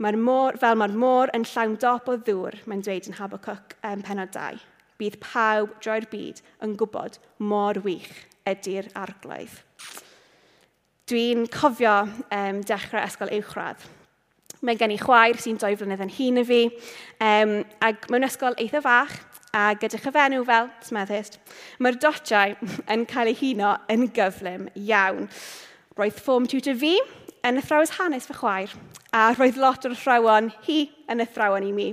Mae'r 0.00 0.18
môr, 0.24 0.56
fel 0.62 0.78
mae'r 0.80 0.96
môr 1.04 1.32
yn 1.36 1.44
llawn 1.50 1.76
dop 1.82 2.08
o 2.08 2.16
ddŵr, 2.16 2.62
mae'n 2.64 2.84
dweud 2.86 3.10
yn 3.10 3.18
Habakkuk 3.20 3.76
um, 3.84 4.04
penod 4.06 4.32
2, 4.32 4.62
bydd 5.02 5.20
pawb 5.20 5.76
droi'r 5.84 6.08
byd 6.14 6.40
yn 6.64 6.76
gwybod 6.80 7.20
mor 7.52 7.82
wych 7.84 8.14
ydy'r 8.48 8.88
arglwydd. 8.96 9.60
Dwi'n 11.10 11.50
cofio 11.52 11.98
um, 12.06 12.62
dechrau 12.64 13.04
ysgol 13.04 13.34
uwchradd 13.36 13.84
Mae 14.62 14.78
gen 14.78 14.94
i 14.94 14.98
chwaer 15.00 15.40
sy'n 15.42 15.58
doi 15.58 15.74
flynedd 15.78 16.04
yn 16.04 16.12
hun 16.16 16.38
y 16.38 16.46
fi. 16.46 16.62
Um, 17.18 17.54
ac 17.82 18.06
mewn 18.12 18.26
ysgol 18.28 18.54
eitha 18.62 18.82
fach, 18.84 19.16
a 19.52 19.72
gyda 19.76 19.98
chyfenw 20.00 20.44
fel 20.48 20.70
Smethist, 20.86 21.40
mae'r 21.82 21.98
dotiau 22.00 22.54
yn 22.92 23.02
cael 23.10 23.32
eu 23.32 23.38
huno 23.40 23.74
yn 23.92 24.06
gyflym 24.16 24.68
iawn. 24.80 25.26
Roedd 25.98 26.20
ffom 26.22 26.46
tutor 26.48 26.78
fi 26.78 26.94
yn 27.44 27.58
athrawes 27.60 27.96
hanes 27.98 28.28
fy 28.30 28.38
chwaer, 28.38 28.72
a 29.12 29.32
roedd 29.36 29.58
lot 29.60 29.84
o'r 29.84 29.96
athrawon 29.96 30.52
hi 30.68 30.86
yn 31.10 31.24
athrawon 31.26 31.66
i 31.68 31.72
mi. 31.76 31.90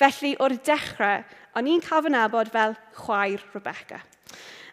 Felly, 0.00 0.32
o'r 0.40 0.56
dechrau, 0.66 1.22
o'n 1.54 1.68
i'n 1.68 1.84
cael 1.84 2.06
fy 2.06 2.14
nabod 2.16 2.50
fel 2.50 2.74
chwaer 2.96 3.44
Rebecca. 3.54 4.00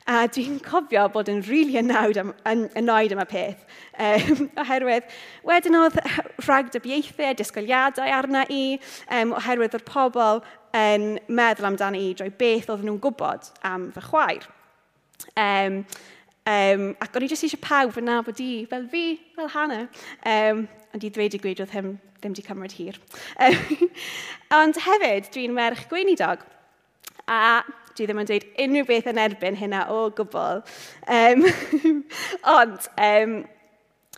A 0.08 0.22
dwi'n 0.32 0.60
cofio 0.64 1.06
bod 1.12 1.28
yn 1.32 1.42
rili 1.44 1.74
really 1.74 1.78
annoyed 1.82 2.18
am, 2.22 2.34
annoyed 2.48 3.12
am 3.12 3.24
y 3.24 3.28
peth. 3.28 3.64
Um, 4.00 4.50
oherwydd, 4.64 5.10
wedyn 5.48 5.80
oedd 5.82 5.98
rhag 6.46 6.72
dybiaethau, 6.72 7.36
disgwyliadau 7.36 8.12
arna 8.20 8.46
i, 8.48 8.78
um, 9.12 9.34
oherwydd 9.36 9.76
o'r 9.76 9.88
pobl 9.88 10.44
yn 10.78 11.18
meddwl 11.28 11.72
amdano 11.72 12.00
i 12.00 12.14
drwy 12.16 12.32
beth 12.40 12.70
oedd 12.72 12.86
nhw'n 12.88 13.02
gwybod 13.04 13.52
am 13.68 13.90
fy 13.96 14.06
chwaer. 14.12 14.48
Um, 15.36 15.84
Um, 16.48 16.94
ac 17.04 17.18
o'n 17.18 17.26
i 17.26 17.28
jyst 17.28 17.44
eisiau 17.44 17.60
pawb 17.60 17.98
yn 18.00 18.06
nabod 18.08 18.38
i, 18.40 18.62
fel 18.72 18.86
fi, 18.88 19.18
fel 19.36 19.50
Hannah. 19.52 19.90
Um, 20.24 20.62
ond 20.96 21.04
i 21.04 21.10
ddweud 21.12 21.34
i 21.36 21.42
gweud 21.44 21.60
oedd 21.60 21.74
hym 21.76 21.90
ddim 22.22 22.32
wedi 22.32 22.46
cymryd 22.46 22.76
hir. 22.78 23.00
Um, 23.48 23.90
ond 24.56 24.80
hefyd, 24.80 25.28
dwi'n 25.34 25.52
merch 25.58 25.84
gweinidog. 25.92 26.46
A 27.28 27.66
dwi 27.98 28.08
ddim 28.08 28.22
yn 28.22 28.30
dweud 28.30 28.48
unrhyw 28.64 28.88
beth 28.88 29.12
yn 29.12 29.22
erbyn 29.22 29.60
hynna 29.60 29.86
o 29.94 30.08
gwbl. 30.18 30.64
Um, 31.18 31.46
ond, 32.58 32.90
um, 33.02 33.38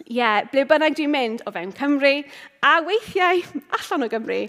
yeah, 0.07 0.43
ble 0.51 0.65
bynnag 0.69 0.97
dwi'n 0.99 1.13
mynd 1.13 1.43
o 1.47 1.53
fewn 1.55 1.73
Cymru, 1.77 2.13
a 2.63 2.73
weithiau 2.85 3.43
allan 3.79 4.07
o 4.07 4.11
Gymru, 4.11 4.41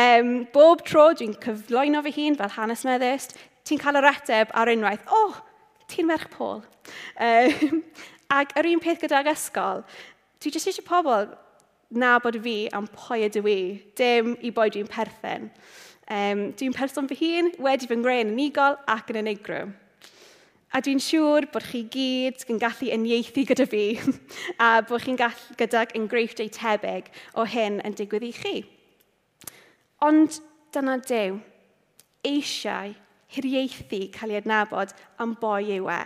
um, 0.00 0.32
bob 0.54 0.84
tro 0.86 1.10
dwi'n 1.14 1.36
cyflwyno 1.42 2.02
fy 2.06 2.14
hun 2.18 2.38
fel 2.38 2.54
hanes 2.56 2.84
meddist, 2.88 3.36
ti'n 3.66 3.82
cael 3.82 4.00
yr 4.00 4.10
ateb 4.12 4.54
ar 4.54 4.70
unwaith, 4.72 5.06
o, 5.06 5.22
oh, 5.28 5.40
ti'n 5.92 6.08
merch 6.10 6.30
Paul. 6.34 6.62
Um, 7.18 7.82
ac 8.38 8.54
yr 8.58 8.70
un 8.72 8.82
peth 8.82 9.02
gyda'r 9.02 9.32
ysgol, 9.34 9.84
dwi 10.42 10.54
jyst 10.54 10.70
eisiau 10.72 10.86
pobl 10.86 11.34
na 11.90 12.16
bod 12.22 12.38
fi 12.42 12.56
am 12.74 12.88
pwy 12.90 13.26
ydw 13.28 13.46
i, 13.50 13.58
dim 13.98 14.34
i 14.42 14.50
boi 14.54 14.70
dwi'n 14.74 14.90
perthyn. 14.90 15.50
Um, 16.06 16.52
dwi'n 16.54 16.74
person 16.76 17.08
fy 17.10 17.16
hun 17.18 17.48
wedi 17.58 17.88
fy 17.90 17.96
ngren 17.98 18.28
yn 18.28 18.36
unigol 18.36 18.76
ac 18.86 19.08
yn 19.10 19.24
unigryw. 19.24 19.72
A 20.70 20.78
dwi'n 20.84 21.00
siŵr 21.02 21.48
bod 21.50 21.66
chi 21.66 21.80
gyd 21.90 22.44
yn 22.52 22.60
gallu 22.62 22.92
uniaethu 22.94 23.42
gyda 23.48 23.66
fi 23.66 23.84
a 24.66 24.84
bod 24.86 25.02
chi'n 25.02 25.18
gallu 25.18 25.58
gydag 25.58 25.96
enghreifftiau 25.98 26.52
tebyg 26.54 27.10
o 27.34 27.46
hyn 27.50 27.80
yn 27.82 27.98
digwydd 27.98 28.28
i 28.28 28.32
chi. 28.38 28.54
Ond 30.06 30.38
dyna 30.76 31.00
dew, 31.02 31.40
eisiau 32.22 32.94
hiriaethu 33.34 34.04
cael 34.14 34.36
ei 34.36 34.40
adnabod 34.44 34.94
am 35.18 35.34
boi 35.40 35.72
yw 35.80 35.90
e. 35.90 36.02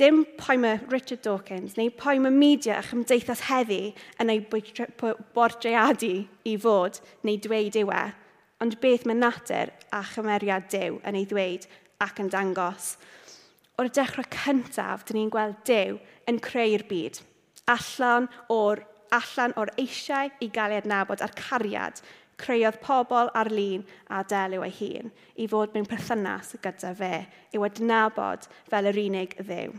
Dim 0.00 0.24
poema 0.40 0.76
Richard 0.88 1.24
Dawkins 1.24 1.76
neu 1.76 1.92
poema 1.92 2.30
media 2.32 2.78
a 2.78 2.84
chymdeithas 2.84 3.44
heddi 3.50 3.94
yn 4.20 4.32
ei 4.32 4.44
bordreadu 4.48 6.14
i 6.48 6.54
fod 6.64 7.00
neu 7.24 7.40
dweud 7.44 7.76
yw 7.80 7.92
e, 7.92 8.06
ond 8.62 8.78
beth 8.80 9.04
mae 9.06 9.18
natur 9.18 9.72
a 9.92 10.02
chymeriad 10.12 10.68
Dyw 10.72 11.00
yn 11.08 11.18
ei 11.18 11.28
ddweud 11.28 11.66
ac 12.04 12.20
yn 12.22 12.30
dangos. 12.32 12.94
O'r 13.76 13.90
dechrau 13.92 14.24
cyntaf, 14.32 15.04
dyn 15.04 15.20
ni'n 15.20 15.32
gweld 15.32 15.58
Dyw 15.68 15.98
yn 16.30 16.40
creu'r 16.44 16.86
byd, 16.88 17.20
allan 17.68 18.30
o'r, 18.52 18.84
allan 19.14 19.54
o'r 19.60 19.74
eisiau 19.80 20.32
i 20.40 20.48
gael 20.52 20.76
ei 20.76 20.80
adnabod 20.80 21.24
a'r 21.24 21.34
cariad, 21.36 22.00
creuodd 22.40 22.80
pobl 22.84 23.30
ar 23.36 23.50
lun 23.52 23.84
a 24.12 24.22
delw 24.28 24.64
ei 24.64 24.74
hun 24.78 25.12
i 25.40 25.48
fod 25.48 25.74
mewn 25.74 25.88
perthynas 25.88 26.56
gyda 26.62 26.92
fe, 26.96 27.12
i'w 27.56 27.68
adnabod 27.68 28.48
fel 28.70 28.90
yr 28.92 29.04
unig 29.06 29.36
ddew 29.40 29.76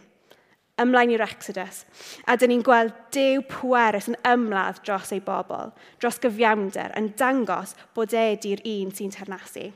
ymlaen 0.82 1.12
i'r 1.14 1.24
Exodus, 1.26 1.84
a 2.30 2.36
dyn 2.38 2.52
ni'n 2.54 2.64
gweld 2.66 2.94
dew 3.14 3.42
pwerus 3.50 4.10
yn 4.12 4.18
ymladd 4.28 4.84
dros 4.86 5.14
ei 5.16 5.22
bobl, 5.24 5.72
dros 6.02 6.20
gyfiawnder, 6.24 6.94
yn 7.00 7.12
dangos 7.20 7.74
bod 7.98 8.14
e 8.14 8.30
di'r 8.44 8.64
un 8.68 8.94
sy'n 8.94 9.14
ternasu. 9.16 9.72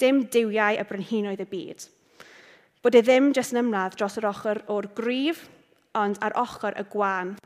Dim 0.00 0.24
diwiau 0.32 0.78
y 0.80 0.86
brynhinoedd 0.88 1.44
y 1.44 1.48
byd. 1.50 1.88
Bod 2.82 2.96
e 2.96 3.02
ddim 3.04 3.32
jyst 3.36 3.52
yn 3.54 3.64
ymladd 3.64 3.98
dros 3.98 4.16
yr 4.20 4.28
ochr 4.30 4.62
o'r 4.72 4.88
grif, 4.96 5.44
ond 5.98 6.20
ar 6.24 6.36
ochr 6.38 6.76
y 6.78 6.86
gwan 6.92 7.36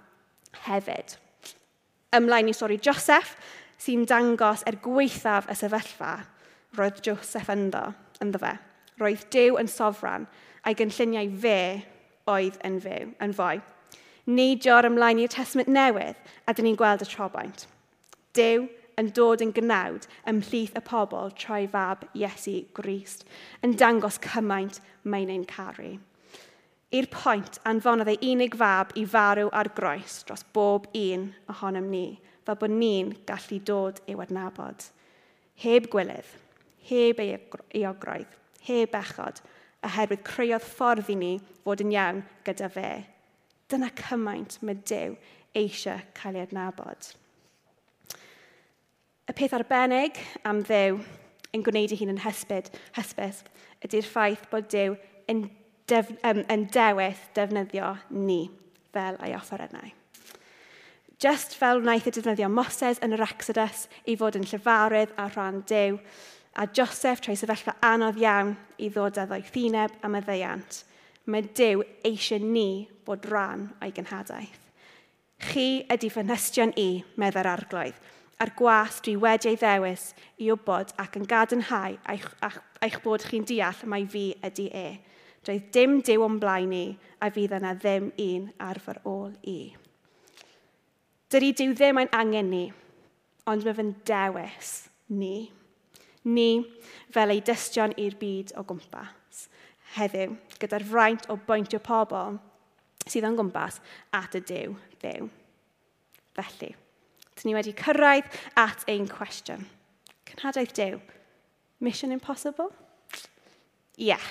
hefyd. 0.66 1.16
Ymlaen 2.14 2.50
i 2.50 2.54
stori 2.54 2.78
Joseph, 2.82 3.35
sy'n 3.82 4.04
dangos 4.06 4.62
er 4.68 4.78
gweithaf 4.85 5.49
y 5.50 5.56
sefyllfa 5.59 6.12
roedd 6.78 7.00
Joseph 7.04 7.50
ynddo, 7.52 7.88
ynddo 8.23 8.40
fe. 8.40 8.52
Roedd 9.00 9.25
Dew 9.32 9.59
yn 9.61 9.71
sofran 9.71 10.28
a'i 10.62 10.76
gynlluniau 10.78 11.32
fe 11.42 11.59
oedd 12.31 12.59
yn 12.67 12.79
fyw, 12.83 13.11
yn 13.23 13.35
fwy. 13.37 13.61
Neidio'r 14.31 14.87
ymlaen 14.87 15.23
i'r 15.23 15.33
testament 15.33 15.71
newydd, 15.73 16.19
a 16.47 16.55
dyn 16.55 16.69
ni'n 16.69 16.79
gweld 16.79 17.02
y 17.02 17.09
trobaint. 17.11 17.67
Dyw 18.37 18.69
yn 19.00 19.11
dod 19.17 19.43
yn 19.43 19.52
gnawd 19.57 20.07
ymhlith 20.31 20.76
y 20.79 20.83
pobl 20.87 21.33
troi 21.38 21.64
fab 21.73 22.05
Iesu 22.14 22.62
Grist, 22.76 23.26
yn 23.64 23.76
dangos 23.81 24.21
cymaint 24.23 24.81
mae'n 25.02 25.33
ein 25.33 25.47
caru. 25.49 25.97
I'r 26.93 27.09
pwynt 27.09 27.57
anfonodd 27.69 28.11
ei 28.12 28.19
unig 28.35 28.55
fab 28.61 28.93
i 29.00 29.07
farw 29.09 29.49
ar 29.57 29.71
groes 29.73 30.21
dros 30.29 30.45
bob 30.52 30.91
un 30.99 31.31
ohonom 31.49 31.88
ni, 31.88 32.21
fel 32.45 32.59
bod 32.61 32.75
ni'n 32.75 33.14
gallu 33.29 33.59
dod 33.64 34.02
i'w 34.12 34.21
adnabod. 34.21 34.85
Heb 35.62 35.88
gwylydd, 35.93 36.29
heb 36.91 37.23
ei 37.23 37.87
ogroedd, 37.88 38.37
heb 38.69 38.95
echod, 38.99 39.41
oherwydd 39.87 40.25
creodd 40.27 40.65
ffordd 40.67 41.11
i 41.12 41.17
ni 41.19 41.33
fod 41.65 41.83
yn 41.85 41.95
iawn 41.95 42.23
gyda 42.47 42.69
fe. 42.73 42.91
Dyna 43.71 43.91
cymaint 43.99 44.59
mae 44.62 44.79
Dyw 44.89 45.17
eisiau 45.59 46.03
cael 46.17 46.39
ei 46.39 46.47
adnabod. 46.47 47.12
Y 49.29 49.35
peth 49.39 49.55
arbennig 49.57 50.19
am 50.49 50.62
ddew 50.67 51.01
yn 51.53 51.65
gwneud 51.65 51.93
ei 51.95 52.01
hun 52.01 52.12
yn 52.15 52.23
hysbyd, 52.25 52.71
hysbys 52.97 53.43
ydy'r 53.85 54.09
ffaith 54.09 54.47
bod 54.51 54.69
Dyw 54.73 54.97
yn, 55.31 55.47
def, 55.91 56.11
um, 56.27 56.43
yn 56.53 56.69
dewis 56.73 57.21
defnyddio 57.37 57.95
ni 58.11 58.45
fel 58.93 59.19
ei 59.25 59.35
offerynnau. 59.37 59.93
Just 61.23 61.55
fel 61.55 61.79
wnaeth 61.83 62.09
y 62.11 62.15
defnyddio 62.17 62.49
Moses 62.51 62.99
yn 63.05 63.15
yr 63.15 63.23
Exodus 63.29 63.87
i 64.11 64.17
fod 64.19 64.39
yn 64.41 64.47
llyfarydd 64.49 65.15
a 65.21 65.29
rhan 65.31 65.62
Dyw, 65.71 66.01
a 66.54 66.66
Joseph 66.66 67.23
trwy 67.25 67.37
sefyllfa 67.38 67.76
anodd 67.87 68.18
iawn 68.21 68.54
i 68.82 68.90
ddod 68.92 69.21
â 69.21 69.26
ddoethineb 69.28 69.94
am 70.04 70.16
y 70.18 70.23
ddeiant. 70.25 70.82
Mae 71.30 71.47
Dyw 71.56 71.85
eisiau 72.04 72.42
ni 72.42 72.88
bod 73.06 73.25
rhan 73.30 73.68
o'i 73.80 73.92
gynhadaeth. 73.94 74.59
Chi 75.42 75.82
ydy 75.90 76.11
fy 76.12 76.25
nystion 76.26 76.75
i, 76.78 77.02
medda'r 77.18 77.49
arglwydd, 77.50 77.97
a'r 78.42 78.52
gwas 78.59 79.00
dwi 79.02 79.16
wedi 79.23 79.52
ei 79.52 79.59
ddewis 79.59 80.11
i 80.38 80.50
wybod 80.50 80.92
ac 81.02 81.16
yn 81.18 81.26
gadarnhau 81.30 81.97
eich, 82.11 82.28
eich 82.82 82.99
bod 83.04 83.25
chi'n 83.26 83.47
deall 83.49 83.82
mai 83.87 84.04
fi 84.11 84.28
ydy 84.44 84.68
e. 84.75 84.88
Doedd 85.47 85.71
dim 85.75 85.97
Dyw 86.06 86.23
o'n 86.23 86.38
blaen 86.42 86.71
ni 86.71 86.85
a 87.18 87.30
fydd 87.35 87.56
yna 87.59 87.73
ddim 87.78 88.12
un 88.23 88.44
ar 88.62 88.78
fy 88.82 88.94
ôl 89.09 89.32
i. 89.50 89.59
Dydy 91.32 91.50
Dyw 91.59 91.75
ddim 91.78 92.02
yn 92.04 92.12
angen 92.14 92.52
ni, 92.52 92.64
ond 93.50 93.66
mae 93.66 93.78
fy'n 93.78 93.97
dewis 94.06 94.73
ni 95.09 95.50
ni 96.29 96.62
fel 97.12 97.35
ei 97.35 97.43
dystion 97.45 97.95
i'r 97.99 98.17
byd 98.21 98.55
o 98.59 98.64
gwmpas 98.67 99.12
heddiw, 99.97 100.37
gyda'r 100.61 100.85
fraint 100.88 101.29
o 101.33 101.37
bwyntio 101.47 101.81
pobl 101.85 102.38
sydd 103.02 103.26
o'n 103.29 103.37
gwmpas 103.38 103.81
at 104.17 104.37
y 104.38 104.43
Dyw 104.49 104.76
byw. 105.02 105.29
Felly, 106.38 106.71
dyn 107.37 107.49
ni 107.50 107.57
wedi 107.57 107.75
cyrraedd 107.76 108.29
at 108.61 108.87
ein 108.91 109.09
cwestiwn. 109.11 109.67
Cynhadaeth 110.31 110.73
Dyw, 110.79 111.00
mission 111.85 112.14
impossible? 112.14 112.71
Ie, 113.99 114.12
yeah. 114.12 114.29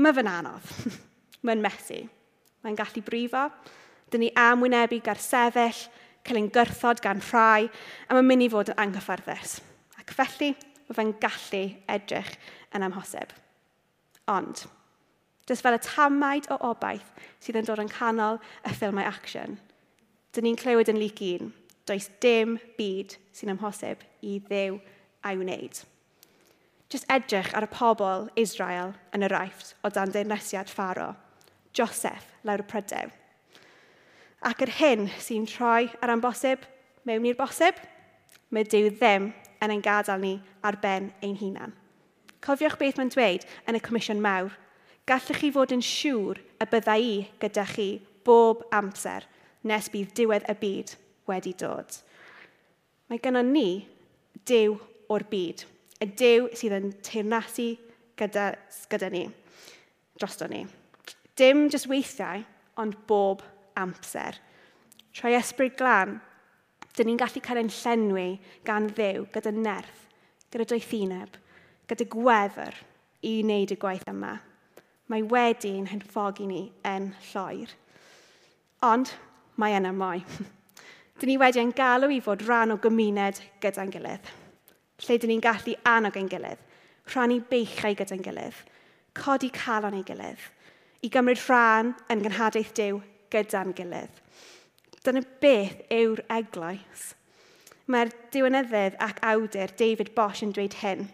mae 0.00 0.14
fy'n 0.16 0.30
anodd. 0.30 0.70
Mae'n 1.44 1.60
methu. 1.60 1.98
Mae'n 2.62 2.78
gallu 2.78 3.02
brifo. 3.04 3.48
Dyn 4.12 4.24
ni 4.24 4.30
am 4.38 4.62
wynebu 4.64 5.02
gar 5.04 5.20
sefyll, 5.20 5.84
cael 6.22 6.38
ein 6.38 6.50
gyrthod 6.54 7.02
gan 7.02 7.20
rhai, 7.32 7.66
a 8.06 8.14
mae'n 8.14 8.28
mynd 8.28 8.46
i 8.46 8.48
fod 8.52 8.70
yn 8.72 8.80
anghyfforddus. 8.84 9.56
Ac 9.98 10.14
felly, 10.14 10.52
Mae 10.92 10.98
fe'n 10.98 11.12
gallu 11.22 11.62
edrych 11.88 12.34
yn 12.76 12.84
amhosib. 12.84 13.30
Ond, 14.28 14.66
jyst 15.48 15.64
fel 15.64 15.78
y 15.78 15.80
tamaid 15.86 16.50
o 16.52 16.58
obaith 16.68 17.14
sydd 17.40 17.56
yn 17.62 17.68
dod 17.68 17.80
yn 17.80 17.88
canol 17.88 18.36
y 18.68 18.72
ffilmau 18.74 19.08
action, 19.08 19.56
dyn 20.36 20.44
ni'n 20.44 20.58
clywed 20.60 20.90
yn 20.92 21.00
lyg 21.00 21.22
un, 21.30 21.48
does 21.88 22.10
dim 22.20 22.58
byd 22.76 23.16
sy'n 23.32 23.54
amhosib 23.54 24.04
i 24.20 24.36
ddew 24.44 24.76
a'i 25.24 25.40
wneud. 25.40 25.80
Jyst 26.92 27.08
edrych 27.08 27.54
ar 27.56 27.64
y 27.64 27.72
pobl 27.72 28.28
Israel 28.36 28.92
yn 29.16 29.24
y 29.24 29.32
raifft 29.32 29.72
o 29.80 29.88
dan 29.88 30.12
deunesiad 30.12 30.68
pharo, 30.68 31.14
Joseph 31.72 32.28
lawr 32.44 32.60
y 32.60 32.68
prydew. 32.68 33.08
Ac 34.44 34.60
yr 34.66 34.76
hyn 34.76 35.08
sy'n 35.16 35.48
troi 35.48 35.88
ar 36.04 36.12
ambosib 36.12 36.68
mewn 37.08 37.32
i'r 37.32 37.40
bosib, 37.40 37.80
mae 38.52 38.68
Dyw 38.68 38.92
ddim 38.98 39.32
yn 39.62 39.74
ein 39.74 39.84
gadael 39.84 40.20
ni 40.20 40.34
ar 40.66 40.78
ben 40.82 41.12
ein 41.22 41.38
hunan. 41.40 41.72
Cofiwch 42.42 42.78
beth 42.80 42.98
mae'n 42.98 43.12
dweud 43.14 43.46
yn 43.70 43.78
y 43.78 43.82
Comisiwn 43.82 44.22
Mawr. 44.22 44.50
Gallwch 45.06 45.38
chi 45.38 45.50
fod 45.54 45.74
yn 45.74 45.82
siŵr 45.82 46.40
y 46.62 46.66
byddai 46.70 47.02
i 47.02 47.14
gyda 47.42 47.66
chi 47.70 47.88
bob 48.26 48.64
amser 48.74 49.26
nes 49.66 49.88
bydd 49.90 50.14
diwedd 50.18 50.48
y 50.50 50.56
byd 50.58 50.94
wedi 51.30 51.54
dod. 51.58 51.98
Mae 53.10 53.20
gennym 53.22 53.52
ni 53.54 53.68
dew 54.48 54.76
o'r 55.12 55.24
byd, 55.30 55.64
y 56.02 56.06
dew 56.18 56.48
sydd 56.58 56.76
yn 56.78 56.90
teirnasu 57.04 57.72
gyda, 58.18 58.52
gyda 58.90 59.10
ni, 59.12 59.26
drosto 60.18 60.48
ni. 60.50 60.64
Dim 61.38 61.68
jyst 61.70 61.88
weithiau, 61.90 62.42
ond 62.80 62.96
bob 63.08 63.42
amser. 63.78 64.38
Troi 65.12 65.34
ysbryd 65.36 65.76
glan 65.78 66.18
Dyn 66.96 67.08
ni'n 67.08 67.20
gallu 67.20 67.40
cael 67.44 67.62
ein 67.62 67.72
llenwi 67.72 68.28
gan 68.66 68.88
ddew, 68.92 69.26
gyda 69.32 69.52
nerth, 69.56 70.06
gyda 70.52 70.68
doethineb, 70.68 71.36
gyda 71.88 72.08
gwefr 72.12 72.80
i 73.24 73.38
wneud 73.40 73.72
y 73.72 73.78
gwaith 73.80 74.08
yma. 74.12 74.34
Mae 75.08 75.24
wedi'n 75.28 75.90
hynffogi 75.92 76.48
ni 76.48 76.64
yn 76.88 77.12
lloer. 77.32 77.72
Ond 78.84 79.14
mae 79.60 79.76
yna 79.78 79.92
mwy. 79.96 80.24
dyn 81.22 81.30
ni 81.30 81.36
wedi 81.38 81.60
ein 81.62 81.70
galw 81.70 82.08
i 82.10 82.18
fod 82.24 82.40
rhan 82.42 82.74
o 82.74 82.76
gymuned 82.82 83.36
gyda'n 83.62 83.90
gilydd, 83.94 84.30
lle 85.04 85.16
dyn 85.22 85.30
ni'n 85.30 85.42
gallu 85.44 85.76
annog 85.86 86.16
ein 86.18 86.30
gilydd, 86.32 86.62
rhannu 87.12 87.36
beichau 87.46 87.94
gyda'n 87.94 88.24
gilydd, 88.24 88.56
codi 89.14 89.52
calon 89.54 89.94
ei 89.94 90.02
gilydd, 90.08 90.42
i 91.06 91.10
gymryd 91.14 91.44
rhan 91.44 91.92
yn 92.10 92.24
gynhadaeth 92.24 92.72
Dyw 92.74 92.98
gyda'n 93.30 93.70
gilydd. 93.78 94.18
Dyna 95.02 95.22
beth 95.42 95.80
yw'r 95.90 96.22
eglwys. 96.30 97.12
Mae'r 97.90 98.12
diwynyddydd 98.34 98.98
ac 99.02 99.18
awdur 99.26 99.74
David 99.76 100.12
Bosch 100.14 100.44
yn 100.46 100.52
dweud 100.54 100.78
hyn. 100.82 101.08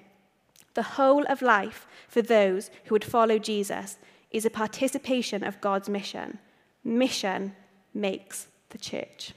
The 0.75 0.95
whole 0.97 1.25
of 1.33 1.41
life 1.43 1.87
for 2.07 2.23
those 2.23 2.71
who 2.85 2.95
would 2.95 3.05
follow 3.05 3.39
Jesus 3.39 3.97
is 4.31 4.45
a 4.45 4.51
participation 4.51 5.43
of 5.43 5.61
God's 5.61 5.89
mission. 5.89 6.39
Mission 6.85 7.55
makes 7.95 8.47
the 8.69 8.79
church. 8.79 9.33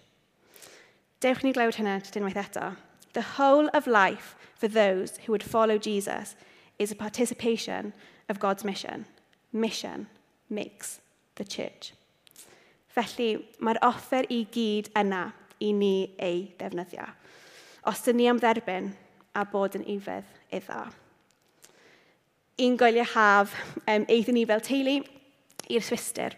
Dewch 1.22 1.43
ni 1.43 1.53
glywed 1.53 1.79
hynny 1.79 2.01
dynwaith 2.12 2.41
eto. 2.43 2.75
The 3.13 3.27
whole 3.38 3.70
of 3.74 3.88
life 3.88 4.36
for 4.55 4.67
those 4.67 5.17
who 5.25 5.31
would 5.31 5.43
follow 5.43 5.77
Jesus 5.77 6.36
is 6.77 6.91
a 6.91 6.96
participation 6.96 7.93
of 8.27 8.39
God's 8.39 8.63
mission. 8.63 9.05
Mission 9.53 10.08
makes 10.50 11.00
the 11.36 11.46
church. 11.46 11.93
Felly 12.91 13.36
mae'r 13.63 13.79
offer 13.88 14.27
i 14.29 14.43
gyd 14.51 14.91
yna 15.00 15.29
i 15.62 15.71
ni 15.75 15.95
ei 16.19 16.43
ddefnyddio. 16.60 17.05
Os 17.88 18.03
dyn 18.05 18.19
ni 18.19 18.27
am 18.29 18.39
dderbyn 18.41 18.91
a 19.38 19.45
bod 19.48 19.77
yn 19.79 19.88
ifedd 19.89 20.27
iddo. 20.53 20.83
Un 22.62 22.77
goelio 22.77 23.05
haf 23.13 23.55
um, 23.88 24.05
eithon 24.12 24.38
ni 24.38 24.45
fel 24.45 24.62
teulu 24.65 25.00
i'r 25.71 25.86
swister, 25.86 26.36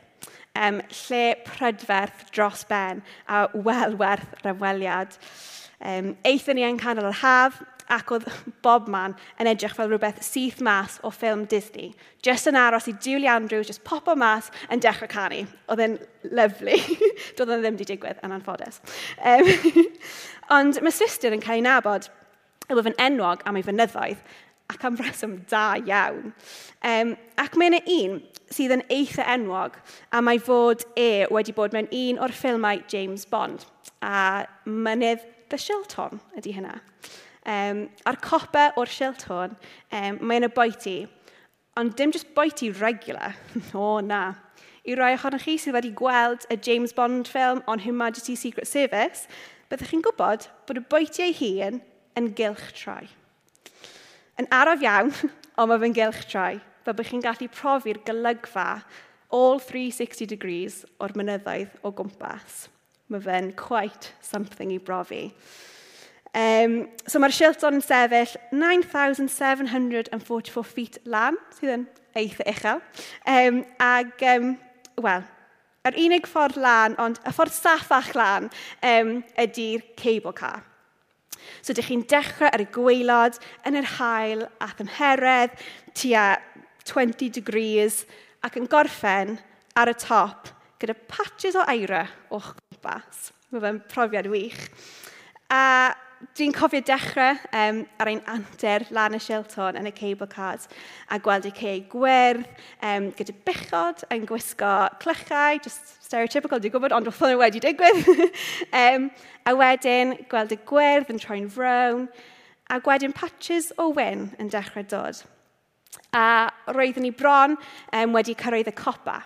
um, 0.56 0.80
lle 1.08 1.24
prydferth 1.48 2.28
dros 2.36 2.64
ben 2.70 3.02
a 3.28 3.48
wel 3.54 3.98
werth 4.00 4.38
rymweliad. 4.46 5.18
Um, 5.84 6.14
eithon 6.24 6.60
ni 6.60 6.68
yn 6.68 6.80
canol 6.80 7.10
yr 7.10 7.22
haf 7.24 7.60
ac 7.92 8.12
oedd 8.16 8.28
bob 8.66 8.88
man 8.92 9.16
yn 9.42 9.50
edrych 9.52 9.76
fel 9.78 9.90
rhywbeth 9.92 10.22
syth 10.26 10.62
mas 10.64 11.00
o 11.04 11.12
ffilm 11.14 11.46
Disney. 11.50 11.92
Just 12.24 12.48
yn 12.50 12.60
aros 12.60 12.88
i 12.88 12.96
Julie 13.04 13.32
Andrews, 13.32 13.68
just 13.68 13.84
pop 13.84 14.08
o 14.08 14.16
mas 14.16 14.52
yn 14.72 14.84
dechrau 14.84 15.12
canu. 15.12 15.44
Oedd 15.72 15.84
e'n 15.84 15.98
lyflu. 16.32 16.78
Doedd 17.38 17.50
o'n 17.50 17.66
ddim 17.66 17.78
wedi 17.78 17.90
digwydd 17.94 18.24
yn 18.24 18.36
anffodus. 18.38 18.82
Um, 19.20 19.52
ond 20.58 20.82
mae 20.84 20.96
sister 20.96 21.36
yn 21.36 21.44
cael 21.44 21.62
ei 21.62 21.68
nabod. 21.68 22.10
Yw 22.72 22.80
yn 22.88 23.00
enwog 23.02 23.44
am 23.48 23.60
ei 23.60 23.66
fynyddoedd 23.66 24.24
ac 24.72 24.86
am 24.88 24.98
reswm 24.98 25.36
da 25.52 25.74
iawn. 25.84 26.32
Um, 26.88 27.16
ac 27.42 27.58
mae 27.60 27.72
yna 27.72 27.82
un 27.98 28.22
sydd 28.54 28.74
yn 28.78 28.86
eitha 28.94 29.26
enwog 29.36 29.76
a 30.14 30.22
mae 30.24 30.40
fod 30.42 30.86
e 31.00 31.26
wedi 31.34 31.56
bod 31.56 31.76
mewn 31.76 31.90
un 31.92 32.22
o'r 32.24 32.34
ffilmau 32.36 32.82
James 32.92 33.26
Bond 33.30 33.66
a 34.04 34.46
mynydd 34.66 35.24
The 35.52 35.60
Shilton 35.60 36.22
ydy 36.40 36.56
hynna. 36.56 36.80
Um, 37.44 37.88
a'r 38.08 38.20
copa 38.24 38.70
o'r 38.80 38.88
silt 38.88 39.26
hwn, 39.28 39.56
um, 39.92 40.20
mae'n 40.24 40.48
y 40.48 40.52
boeti. 40.56 40.98
Ond 41.80 41.96
dim 42.00 42.14
jyst 42.16 42.32
boeti 42.38 42.70
regular. 42.80 43.36
o, 43.76 44.00
na. 44.00 44.30
I 44.84 44.96
rai 45.00 45.14
ohonoch 45.16 45.46
chi 45.48 45.58
sydd 45.60 45.76
wedi 45.78 45.94
gweld 45.96 46.46
y 46.52 46.58
James 46.60 46.92
Bond 46.96 47.28
film 47.32 47.62
On 47.72 47.84
Her 47.84 47.96
Majesty's 47.96 48.44
Secret 48.44 48.68
Service, 48.68 49.28
byddwch 49.72 49.92
chi'n 49.92 50.04
gwybod 50.04 50.48
bod 50.68 50.80
y 50.80 50.84
boeti 50.92 51.24
ei 51.24 51.36
hun 51.40 51.80
yn 52.20 52.30
gylch 52.38 52.70
troi. 52.78 53.08
Yn 54.40 54.50
araf 54.52 54.84
iawn, 54.84 55.14
ond 55.60 55.72
mae 55.72 55.82
fe'n 55.84 55.98
gylch 55.98 56.24
troi, 56.28 56.62
fel 56.84 57.08
chi'n 57.08 57.24
gallu 57.24 57.48
profi'r 57.52 58.02
golygfa 58.08 58.68
all 59.34 59.60
360 59.60 60.30
degrees 60.30 60.82
o'r 61.02 61.16
mynyddoedd 61.18 61.80
o 61.82 61.92
gwmpas. 61.96 62.68
Mae 63.10 63.24
fe'n 63.24 63.54
quite 63.58 64.14
something 64.22 64.72
i 64.76 64.80
brofi. 64.80 65.26
Um, 66.34 66.88
so 67.06 67.20
mae'r 67.22 67.36
Shilton 67.36 67.78
yn 67.78 67.84
sefyll 67.86 68.34
9,744 68.58 70.66
feet 70.66 70.98
lan, 71.06 71.38
sydd 71.54 71.76
yn 71.76 71.84
eitha 72.18 72.48
uchel. 72.50 72.82
Um, 73.30 73.60
ag, 73.78 74.18
um, 74.34 74.56
wel, 75.06 75.28
yr 75.86 76.00
unig 76.00 76.26
ffordd 76.30 76.58
lan, 76.64 76.96
ond 77.02 77.20
y 77.22 77.34
ffordd 77.36 77.54
saffach 77.54 78.14
lan, 78.18 78.50
um, 78.82 79.20
ydy'r 79.44 79.84
cable 80.00 80.34
car. 80.38 80.64
So 81.62 81.76
dych 81.76 81.90
chi'n 81.92 82.06
dechrau 82.10 82.50
ar 82.50 82.64
y 82.64 82.68
gweilod, 82.74 83.38
yn 83.68 83.78
yr 83.78 83.90
hael 84.00 84.48
a 84.58 84.72
thymheredd 84.74 85.54
tua 86.00 86.28
20 86.90 87.30
degrees, 87.38 88.04
ac 88.44 88.58
yn 88.58 88.70
gorffen 88.72 89.38
ar 89.78 89.92
y 89.92 89.96
top 90.02 90.50
gyda 90.82 90.96
patches 91.08 91.56
o 91.56 91.64
eira 91.70 92.08
o'ch 92.34 92.56
gwmpas. 92.58 93.30
Mae 93.54 93.62
fe'n 93.64 93.84
profiad 93.92 94.28
wych. 94.32 94.66
A 95.54 95.94
dwi'n 96.38 96.54
cofio 96.56 96.82
dechrau 96.86 97.38
um, 97.56 97.82
ar 98.00 98.10
ein 98.10 98.22
anter 98.32 98.86
lan 98.96 99.16
y 99.18 99.20
Shilton 99.22 99.78
yn 99.80 99.90
y 99.90 99.94
cable 99.96 100.28
cars 100.32 100.70
a 101.12 101.20
gweld 101.22 101.48
eu 101.50 101.54
cei 101.58 101.82
gwerth 101.92 102.46
um, 102.86 103.10
gyda 103.18 103.36
bychod 103.48 104.06
yn 104.14 104.28
gwisgo 104.30 104.72
clychau, 105.04 105.60
just 105.64 105.96
stereotypical, 106.06 106.62
dwi'n 106.62 106.74
gwybod, 106.76 106.96
ond 106.96 107.10
wrth 107.10 107.24
wedi 107.42 107.62
digwydd. 107.64 108.10
um, 108.84 109.10
a 109.44 109.56
wedyn 109.60 110.16
gweld 110.32 110.56
y 110.56 110.60
gwerth 110.70 111.12
yn 111.14 111.22
troi'n 111.22 111.50
frown 111.52 112.08
a 112.72 112.80
wedyn 112.86 113.16
patches 113.16 113.74
o 113.78 113.90
wyn 113.94 114.30
yn 114.40 114.52
dechrau 114.54 114.88
dod. 114.88 115.24
A 116.16 116.50
roeddwn 116.74 117.06
ni 117.06 117.14
bron 117.14 117.58
um, 117.58 118.16
wedi 118.16 118.38
cyrraedd 118.40 118.72
y 118.72 118.78
copa 118.78 119.20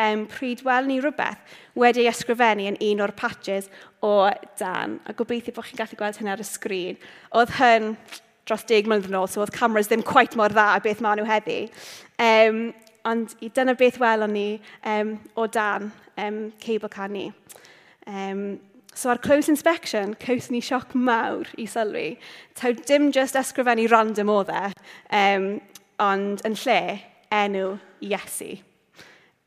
um, 0.00 0.24
pryd 0.30 0.64
wel 0.66 0.88
ni 0.88 0.98
rhywbeth 1.00 1.56
wedi 1.78 2.06
ysgrifennu 2.10 2.66
yn 2.70 2.80
un 2.90 3.04
o'r 3.04 3.14
patches 3.16 3.70
o 4.04 4.30
Dan. 4.60 4.98
A 5.06 5.14
gobeithio 5.16 5.54
bod 5.56 5.68
chi'n 5.68 5.80
gallu 5.80 5.98
gweld 6.00 6.20
hynny 6.20 6.32
ar 6.34 6.42
y 6.42 6.46
sgrin. 6.48 7.00
Oedd 7.36 7.54
hyn 7.60 7.92
dros 8.48 8.64
deg 8.68 8.88
mlynedd 8.88 9.10
yn 9.10 9.18
ôl, 9.20 9.28
so 9.30 9.44
oedd 9.44 9.54
cameras 9.54 9.90
ddim 9.90 10.04
quite 10.06 10.38
mor 10.38 10.52
dda 10.52 10.70
a 10.74 10.80
beth 10.84 11.02
maen 11.04 11.20
nhw 11.20 11.28
heddi. 11.28 11.60
Um, 12.20 12.70
ond 13.08 13.36
dyna 13.40 13.76
beth 13.78 14.00
welon 14.00 14.34
ni 14.36 14.48
um, 14.88 15.14
o 15.36 15.46
Dan 15.46 15.92
um, 16.16 16.42
cable 16.60 16.90
car 16.92 17.08
ni. 17.08 17.30
Um, 18.06 18.58
So 18.94 19.08
ar 19.08 19.18
close 19.18 19.48
inspection, 19.48 20.14
caws 20.14 20.50
ni 20.50 20.60
sioc 20.60 20.96
mawr 20.98 21.46
i 21.56 21.64
sylwi. 21.70 22.18
Taw 22.58 22.72
dim 22.88 23.12
just 23.14 23.38
ysgrifennu 23.38 23.86
random 23.88 24.32
o 24.34 24.40
dde, 24.48 24.72
um, 25.14 25.46
ond 26.02 26.42
yn 26.44 26.58
lle 26.64 26.80
enw 27.30 27.78
Iesu 28.02 28.58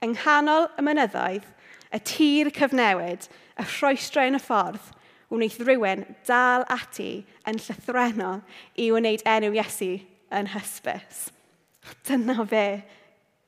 yng 0.03 0.17
nghanol 0.17 0.67
y 0.77 0.83
mynyddoedd, 0.85 1.45
y 1.93 1.99
tir 2.07 2.51
cyfnewid, 2.55 3.29
y 3.55 3.65
rhoestrau 3.77 4.31
yn 4.31 4.39
y 4.39 4.41
ffordd, 4.43 4.89
wneith 5.33 5.59
rhywun 5.63 6.03
dal 6.27 6.65
ati 6.71 7.23
yn 7.49 7.61
llythrenol 7.61 8.41
i 8.77 8.89
wneud 8.93 9.23
enw 9.29 9.53
Iesu 9.55 9.95
yn 10.33 10.51
hysbys. 10.53 11.29
Dyna 12.07 12.45
fe, 12.49 12.67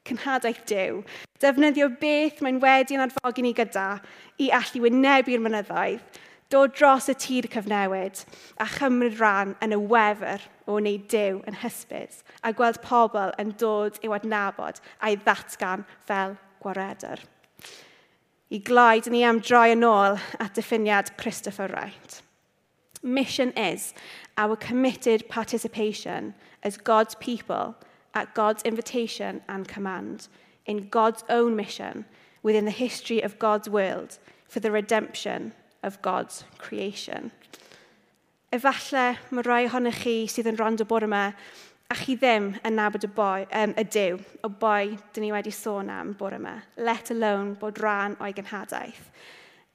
cynhadaeth 0.07 0.63
Dyw. 0.69 1.01
Defnyddio 1.41 1.89
beth 2.01 2.41
mae'n 2.43 2.61
wedi'n 2.63 3.03
adfogi 3.05 3.45
ni 3.45 3.53
gyda 3.57 3.99
i 4.41 4.51
allu 4.53 4.85
wynebu'r 4.85 5.43
mynyddoedd 5.43 6.21
dod 6.53 6.75
dros 6.77 7.09
y 7.09 7.15
tir 7.17 7.47
cyfnewid 7.51 8.23
a 8.61 8.67
chymryd 8.69 9.17
rhan 9.19 9.55
yn 9.65 9.73
y 9.73 9.79
wefr 9.93 10.43
o 10.65 10.77
wneud 10.77 11.07
dew 11.11 11.39
yn 11.49 11.57
hysbys 11.63 12.21
a 12.43 12.53
gweld 12.53 12.81
pobl 12.85 13.33
yn 13.41 13.55
dod 13.61 13.97
i'w 14.05 14.13
adnabod 14.17 14.81
a'i 15.01 15.17
ddatgan 15.21 15.87
fel 16.09 16.37
gwaredr. 16.61 17.23
I 18.51 18.59
glaid 18.61 19.09
ni 19.09 19.23
am 19.25 19.41
droi 19.41 19.71
yn 19.73 19.83
ôl 19.87 20.19
at 20.39 20.53
diffiniad 20.53 21.15
Christopher 21.17 21.67
Wright. 21.73 22.21
Mission 23.01 23.51
is 23.57 23.93
our 24.37 24.55
committed 24.55 25.27
participation 25.29 26.33
as 26.63 26.77
God's 26.77 27.15
people 27.15 27.75
at 28.13 28.33
God's 28.33 28.63
invitation 28.63 29.41
and 29.47 29.67
command 29.67 30.27
in 30.65 30.89
God's 30.89 31.23
own 31.27 31.55
mission 31.55 32.05
within 32.43 32.65
the 32.65 32.71
history 32.71 33.21
of 33.21 33.39
God's 33.39 33.69
world 33.69 34.19
for 34.47 34.59
the 34.59 34.71
redemption 34.71 35.53
of 35.85 36.01
God's 36.01 36.43
creation. 36.57 37.31
Efallai 38.51 39.17
mae 39.31 39.45
rhai 39.45 39.65
ohonych 39.67 40.01
chi 40.03 40.15
sydd 40.31 40.49
yn 40.51 40.59
rand 40.59 40.81
o 40.81 40.87
bore 40.89 41.07
yma 41.07 41.27
a 41.91 41.95
chi 41.99 42.15
ddim 42.17 42.53
yn 42.65 42.77
nabod 42.79 43.05
y, 43.05 43.09
boi, 43.13 43.45
um, 43.53 43.73
y 43.77 43.83
dew, 43.93 44.17
y 44.17 44.49
boi 44.61 44.95
dyn 45.13 45.25
ni 45.27 45.31
wedi 45.33 45.53
sôn 45.53 45.91
am 45.93 46.13
bore 46.17 46.39
yma, 46.39 46.55
let 46.77 47.11
alone 47.13 47.53
bod 47.61 47.77
rhan 47.83 48.17
o'i 48.19 48.33
gynhadaeth. 48.33 49.11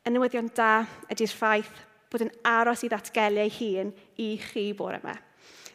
Y 0.06 0.12
newyddion 0.14 0.50
da 0.56 0.72
ydy'r 1.12 1.34
ffaith 1.36 1.70
bod 2.10 2.26
yn 2.26 2.32
aros 2.48 2.82
i 2.82 2.90
ddatgelu 2.90 3.44
ei 3.44 3.52
hun 3.60 3.92
i 4.18 4.32
chi 4.42 4.70
bore 4.76 4.98
yma. 4.98 5.14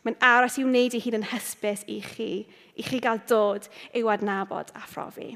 Mae'n 0.06 0.19
aros 0.21 0.60
i 0.60 0.65
wneud 0.67 0.98
ei 0.98 1.02
hun 1.06 1.21
yn 1.21 1.30
hysbys 1.32 1.86
i 1.89 2.02
chi, 2.04 2.30
i 2.76 2.84
chi 2.86 3.00
gael 3.02 3.24
dod 3.30 3.69
i'w 3.95 4.12
adnabod 4.13 4.74
a 4.76 4.84
phrofi 4.89 5.32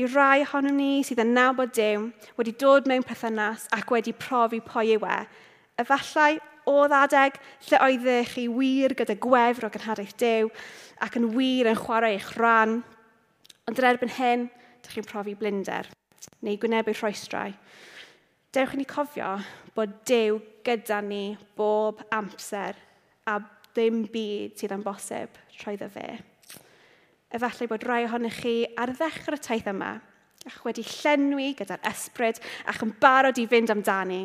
i 0.00 0.06
rai 0.08 0.40
ohonom 0.46 0.78
ni 0.80 1.02
sydd 1.04 1.20
yn 1.20 1.34
nabod 1.36 1.74
Dyw 1.76 2.06
wedi 2.38 2.54
dod 2.60 2.88
mewn 2.88 3.04
perthynas 3.04 3.66
ac 3.76 3.90
wedi 3.92 4.14
profi 4.16 4.62
pwy 4.64 4.94
yw 4.96 5.04
e, 5.04 5.18
efallai 5.82 6.38
o 6.70 6.76
adeg 6.84 7.36
lle 7.68 7.80
oeddech 7.84 8.34
chi 8.36 8.46
wir 8.48 8.94
gyda 8.96 9.18
gwefr 9.20 9.68
o 9.68 9.72
gynhadaeth 9.74 10.16
Dyw 10.22 10.48
ac 11.04 11.18
yn 11.20 11.30
wir 11.34 11.68
yn 11.68 11.80
chwarae 11.80 12.16
eich 12.16 12.32
rhan, 12.38 12.80
ond 13.68 13.80
yn 13.80 13.88
erbyn 13.90 14.16
hyn, 14.16 14.48
dych 14.80 14.96
chi'n 14.96 15.08
profi 15.08 15.36
blinder 15.36 15.88
neu 16.44 16.56
gwynebu 16.60 16.94
rhoestrau. 16.96 17.52
Dewch 18.54 18.74
i 18.74 18.80
ni 18.80 18.88
cofio 18.88 19.36
bod 19.76 20.00
Dyw 20.08 20.40
gyda 20.66 21.00
ni 21.04 21.36
bob 21.56 22.00
amser 22.14 22.78
a 23.28 23.38
ddim 23.70 24.04
byd 24.12 24.56
sydd 24.58 24.76
yn 24.78 24.84
bosib 24.86 25.36
trwy 25.58 25.76
ddo 25.80 25.92
fe 25.92 26.08
efallai 27.34 27.68
bod 27.70 27.86
rai 27.86 28.04
ohonych 28.06 28.40
chi 28.42 28.54
ar 28.78 28.92
ddechrau'r 28.96 29.42
taith 29.42 29.68
yma, 29.70 29.92
a'ch 30.48 30.62
wedi 30.64 30.84
llenwi 30.86 31.52
gyda'r 31.58 31.82
ysbryd 31.90 32.40
a'ch 32.70 32.82
yn 32.86 32.94
barod 33.02 33.38
i 33.38 33.46
fynd 33.50 33.72
amdani. 33.74 34.22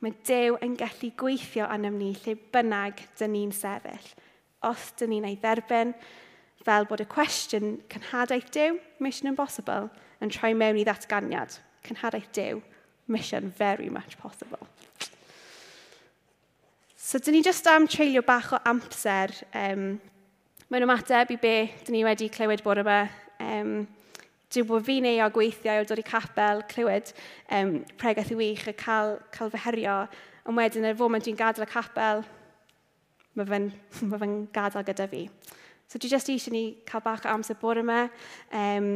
Mae 0.00 0.16
Dew 0.24 0.56
yn 0.64 0.78
gallu 0.80 1.10
gweithio 1.20 1.66
anom 1.68 1.98
ni 2.00 2.14
lle 2.22 2.34
bynnag 2.54 3.02
dyn 3.20 3.34
ni'n 3.36 3.52
sefyll. 3.52 4.06
Os 4.64 4.90
dyn 4.96 5.12
ni'n 5.12 5.28
ei 5.28 5.36
dderbyn, 5.40 5.92
fel 6.64 6.88
bod 6.88 7.04
y 7.04 7.08
cwestiwn 7.08 7.78
cynhadaeth 7.92 8.48
Dew, 8.56 8.78
mission 9.04 9.28
impossible, 9.28 9.90
yn 10.24 10.32
troi 10.32 10.54
mewn 10.56 10.80
i 10.80 10.86
ddatganiad. 10.88 11.58
Cynhadaeth 11.84 12.32
Dew, 12.36 12.62
mission 13.08 13.52
very 13.58 13.90
much 13.92 14.16
possible. 14.18 14.64
So, 16.96 17.18
dyn 17.18 17.36
ni 17.36 17.44
jyst 17.44 17.68
am 17.68 17.88
treulio 17.90 18.22
bach 18.24 18.52
o 18.54 18.60
amser 18.70 19.32
um, 19.52 19.98
mewn 20.70 20.84
ymateb 20.86 21.32
i 21.34 21.36
be 21.42 21.54
dyn 21.82 21.96
ni 21.96 22.00
wedi 22.06 22.28
clywed 22.30 22.60
bod 22.62 22.78
yma. 22.78 23.00
Um, 23.42 23.88
Dwi'n 24.50 24.66
bod 24.66 24.84
fi'n 24.86 25.06
ei 25.06 25.18
o 25.22 25.26
gweithiau 25.34 25.82
o 25.82 25.86
dod 25.86 25.98
i 25.98 26.04
capel, 26.06 26.62
clywed 26.70 27.10
um, 27.54 27.72
pregaeth 27.98 28.30
i 28.30 28.36
wych 28.38 28.68
a 28.70 28.74
cael, 28.78 29.16
cael 29.34 29.50
fy 29.50 29.60
herio. 29.64 29.96
Ond 30.46 30.58
wedyn, 30.58 30.86
yr 30.86 30.98
foment 30.98 31.26
dwi'n 31.26 31.38
gadael 31.38 31.66
y 31.66 31.68
capel, 31.70 32.22
mae 33.38 33.48
fe'n 33.50 33.66
ma 34.10 34.20
fe 34.22 34.28
gadael 34.54 34.86
gyda 34.86 35.08
fi. 35.10 35.24
So 35.90 35.98
dwi 35.98 36.12
jyst 36.14 36.30
eisiau 36.34 36.54
ni 36.54 36.64
cael 36.86 37.02
bach 37.06 37.26
o 37.26 37.32
amser 37.34 37.58
bod 37.58 37.82
yma. 37.82 38.04
Um, 38.54 38.92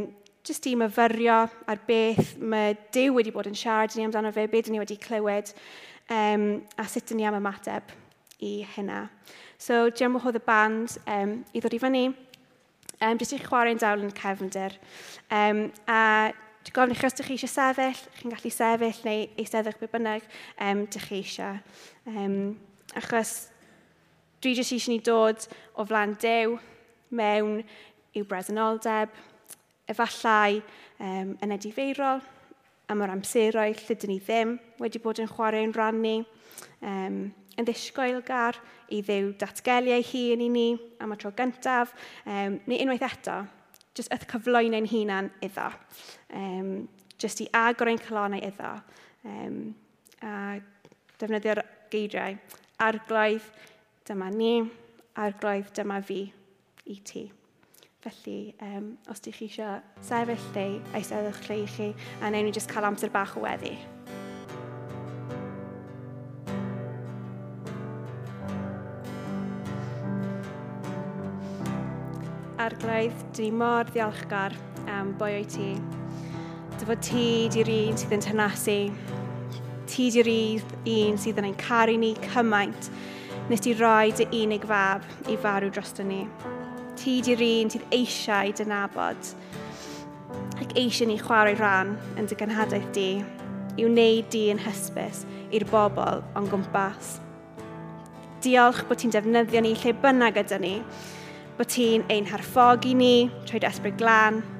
jyst 0.46 0.70
i 0.70 0.76
myfyrio 0.78 1.40
ar 1.70 1.82
beth 1.90 2.36
mae 2.38 2.78
Dyw 2.94 3.18
wedi 3.18 3.34
bod 3.34 3.50
yn 3.50 3.58
siarad 3.58 3.98
ni 3.98 4.06
amdano 4.06 4.30
fe, 4.34 4.46
beth 4.50 4.70
ni 4.70 4.82
wedi 4.82 4.98
clywed, 5.02 5.50
um, 6.06 6.48
a 6.78 6.86
sut 6.86 7.14
ni 7.18 7.26
am 7.26 7.42
ymateb 7.42 7.94
i 8.42 8.66
hynna. 8.74 9.08
So, 9.58 9.88
diolch 9.90 10.28
yn 10.30 10.38
y 10.38 10.42
band 10.44 10.96
um, 11.06 11.34
i 11.54 11.62
ddod 11.62 11.76
i 11.76 11.80
fyny. 11.82 12.04
Um, 13.02 13.18
jyst 13.20 13.36
i 13.36 13.40
chwarae'n 13.42 13.80
dawl 13.80 14.04
yn 14.06 14.14
cefndir. 14.16 14.76
Um, 15.34 15.66
a 15.90 16.32
dwi'n 16.64 16.76
gofyn 16.76 16.94
i 16.94 16.98
chi 16.98 17.08
os 17.08 17.16
ydych 17.16 17.28
chi 17.28 17.36
eisiau 17.36 17.52
sefyll, 17.52 18.04
chi'n 18.18 18.32
gallu 18.32 18.52
sefyll 18.54 19.00
neu 19.04 19.24
eisteddwch 19.42 19.80
be 19.80 19.88
bynnag 19.92 20.24
um, 20.58 20.84
ydych 20.86 21.08
chi 21.10 21.20
eisiau. 21.20 21.58
Um, 22.08 22.38
achos 22.96 23.34
dwi 24.40 24.54
jyst 24.56 24.72
eisiau 24.76 24.94
ni 24.94 25.02
dod 25.04 25.44
o 25.76 25.84
flan 25.84 26.16
dew 26.22 26.56
mewn 27.14 27.60
i'w 28.14 28.26
bresenoldeb, 28.30 29.12
efallai 29.90 30.62
um, 30.98 31.34
yn 31.44 31.54
edifeirol, 31.54 32.22
am 32.88 33.02
yr 33.04 33.12
amseroedd 33.14 33.80
lle 33.84 33.96
dyn 34.00 34.12
ni 34.12 34.20
ddim 34.20 34.58
wedi 34.80 35.00
bod 35.02 35.20
yn 35.22 35.30
chwarae'n 35.30 35.74
rannu. 35.76 36.18
Um, 36.84 37.18
yn 37.58 37.66
ddisgwyl 37.66 38.22
i 38.92 39.00
ddiw 39.02 39.32
datgeliau 39.40 40.02
hun 40.10 40.42
i 40.44 40.48
ni 40.48 40.66
am 41.00 41.14
y 41.14 41.18
tro 41.20 41.32
gyntaf, 41.36 41.94
um, 42.26 42.58
neu 42.66 42.80
unwaith 42.82 43.06
eto, 43.06 43.42
jyst 43.94 44.12
yth 44.14 44.26
cyflwyn 44.30 44.74
ein 44.74 44.88
hunan 44.90 45.30
iddo. 45.44 45.70
Um, 46.34 46.88
jyst 47.20 47.44
i 47.44 47.48
agor 47.54 47.90
ein 47.90 48.02
colonnau 48.02 48.42
iddo. 48.42 48.74
Um, 49.24 49.74
a 50.22 50.58
defnyddio'r 51.20 51.62
geiriau. 51.92 52.36
Arglwydd, 52.82 53.46
dyma 54.08 54.30
ni. 54.34 54.56
Arglwydd, 55.20 55.70
dyma 55.78 56.00
fi 56.02 56.20
i 56.90 57.00
ti. 57.06 57.24
Felly, 58.04 58.52
um, 58.60 58.92
os 59.08 59.22
ydych 59.22 59.38
chi 59.40 59.48
eisiau 59.48 59.80
sefyll 60.04 60.50
lle, 60.52 60.68
eisteddwch 60.98 61.48
lle 61.48 61.62
i 61.62 61.66
chi, 61.78 61.90
a 62.20 62.28
newn 62.28 62.50
ni 62.50 62.56
jyst 62.56 62.72
cael 62.72 62.90
amser 62.90 63.14
bach 63.14 63.38
o 63.38 63.46
weddi. 63.46 63.76
anhygoedd, 72.84 73.20
dyn 73.36 73.44
ni 73.44 73.50
mor 73.56 73.88
ddiolchgar 73.88 74.54
am 74.92 75.14
boi 75.18 75.32
o'i 75.38 75.44
ti. 75.48 75.68
Dy 76.76 76.88
fod 76.88 77.00
ti 77.04 77.26
di'r 77.52 77.70
un 77.72 77.96
sydd 77.96 78.12
yn 78.12 78.24
tenasu. 78.24 78.76
Ti 79.88 80.08
di'r 80.12 80.28
un 80.28 81.16
sydd 81.20 81.40
yn 81.40 81.48
ein 81.48 81.56
caru 81.60 81.96
ni 81.96 82.14
cymaint 82.26 82.90
nes 83.48 83.60
ti 83.64 83.74
roi 83.76 84.12
dy 84.16 84.26
unig 84.42 84.66
fab 84.68 85.04
i 85.32 85.36
farw 85.40 85.70
drosto 85.72 86.04
ni. 86.04 86.24
Ti 87.00 87.16
di'r 87.24 87.44
un 87.46 87.72
sydd 87.72 87.88
eisiau 87.90 88.52
dy 88.52 88.68
nabod 88.68 89.32
ac 90.60 90.76
eisiau 90.76 91.08
ni 91.08 91.18
chwarae 91.20 91.56
rhan 91.56 91.96
yn 92.20 92.28
dy 92.28 92.36
gynhadaeth 92.40 92.92
di 92.96 93.08
i 93.80 93.88
wneud 93.88 94.30
di 94.34 94.48
yn 94.52 94.60
hysbys 94.66 95.24
i'r 95.54 95.64
bobl 95.72 96.20
o'n 96.36 96.52
gwmpas. 96.52 97.18
Diolch 98.44 98.84
bod 98.88 99.00
ti'n 99.00 99.14
defnyddio 99.14 99.64
ni 99.64 99.76
lle 99.78 99.96
bynnag 100.04 100.42
ydy 100.44 100.60
ni 100.60 100.78
bod 101.58 101.70
ti'n 101.70 102.02
ein 102.10 102.26
harffogi 102.26 102.96
ni, 102.98 103.30
trwy 103.46 103.60
desbryd 103.62 103.98
glan. 104.00 104.40
glân. 104.42 104.54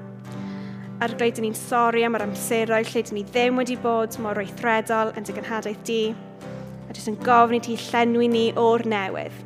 Ar 1.03 1.11
ble 1.19 1.27
dyn 1.35 1.49
ni'n 1.49 1.57
sori 1.59 2.05
am 2.07 2.15
yr 2.15 2.23
amseroedd 2.29 2.93
lle 2.93 3.01
dyn 3.03 3.17
ni 3.19 3.25
ddim 3.27 3.57
wedi 3.59 3.75
bod 3.83 4.15
mor 4.23 4.39
weithredol 4.39 5.11
yn 5.19 5.27
dy 5.27 5.35
gynhadaeth 5.35 5.81
di. 5.89 6.15
A 6.87 6.95
jyst 6.95 7.11
yn 7.11 7.19
gofyn 7.27 7.59
i 7.59 7.63
ti 7.65 7.75
llenwi 7.89 8.29
ni 8.31 8.45
o'r 8.61 8.85
newydd, 8.87 9.41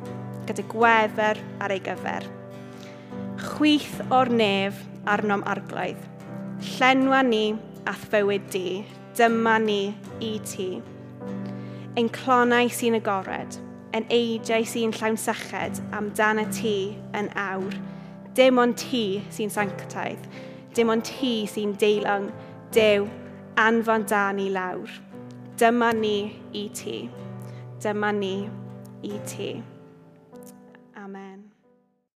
gyda 0.45 0.65
gwefer 0.69 1.41
ar 1.65 1.73
ei 1.73 1.81
gyfer. 1.87 2.27
Chwyth 3.41 3.97
o'r 4.13 4.29
nef 4.29 4.83
arnom 5.09 5.41
arglwydd. 5.49 6.05
Llenwa 6.75 7.23
ni 7.25 7.43
a 7.89 7.95
thfywyd 8.05 8.45
di. 8.53 8.67
Dyma 9.17 9.57
ni 9.59 9.81
i 10.23 10.35
ti. 10.45 10.69
Ein 11.97 12.13
clonau 12.13 12.69
sy'n 12.71 12.99
agored 13.01 13.57
yn 13.97 14.05
eidiau 14.13 14.65
sy'n 14.67 14.93
llawnsachedd 14.95 15.81
amdana 15.97 16.45
ti 16.53 16.75
yn 17.17 17.31
awr. 17.39 17.75
Dim 18.37 18.61
ond 18.61 18.77
ti 18.79 19.21
sy'n 19.33 19.51
sanctaidd, 19.53 20.29
dim 20.77 20.91
ond 20.93 21.07
ti 21.07 21.33
sy'n 21.49 21.73
deilwng, 21.81 22.29
dew, 22.75 23.07
anfon 23.59 24.05
da 24.09 24.29
ni 24.35 24.49
lawr. 24.53 24.91
Dyma 25.59 25.91
ni 25.95 26.17
i 26.55 26.69
ti. 26.71 27.09
Dyma 27.83 28.13
ni 28.15 28.35
i 29.03 29.19
ti. 29.27 29.51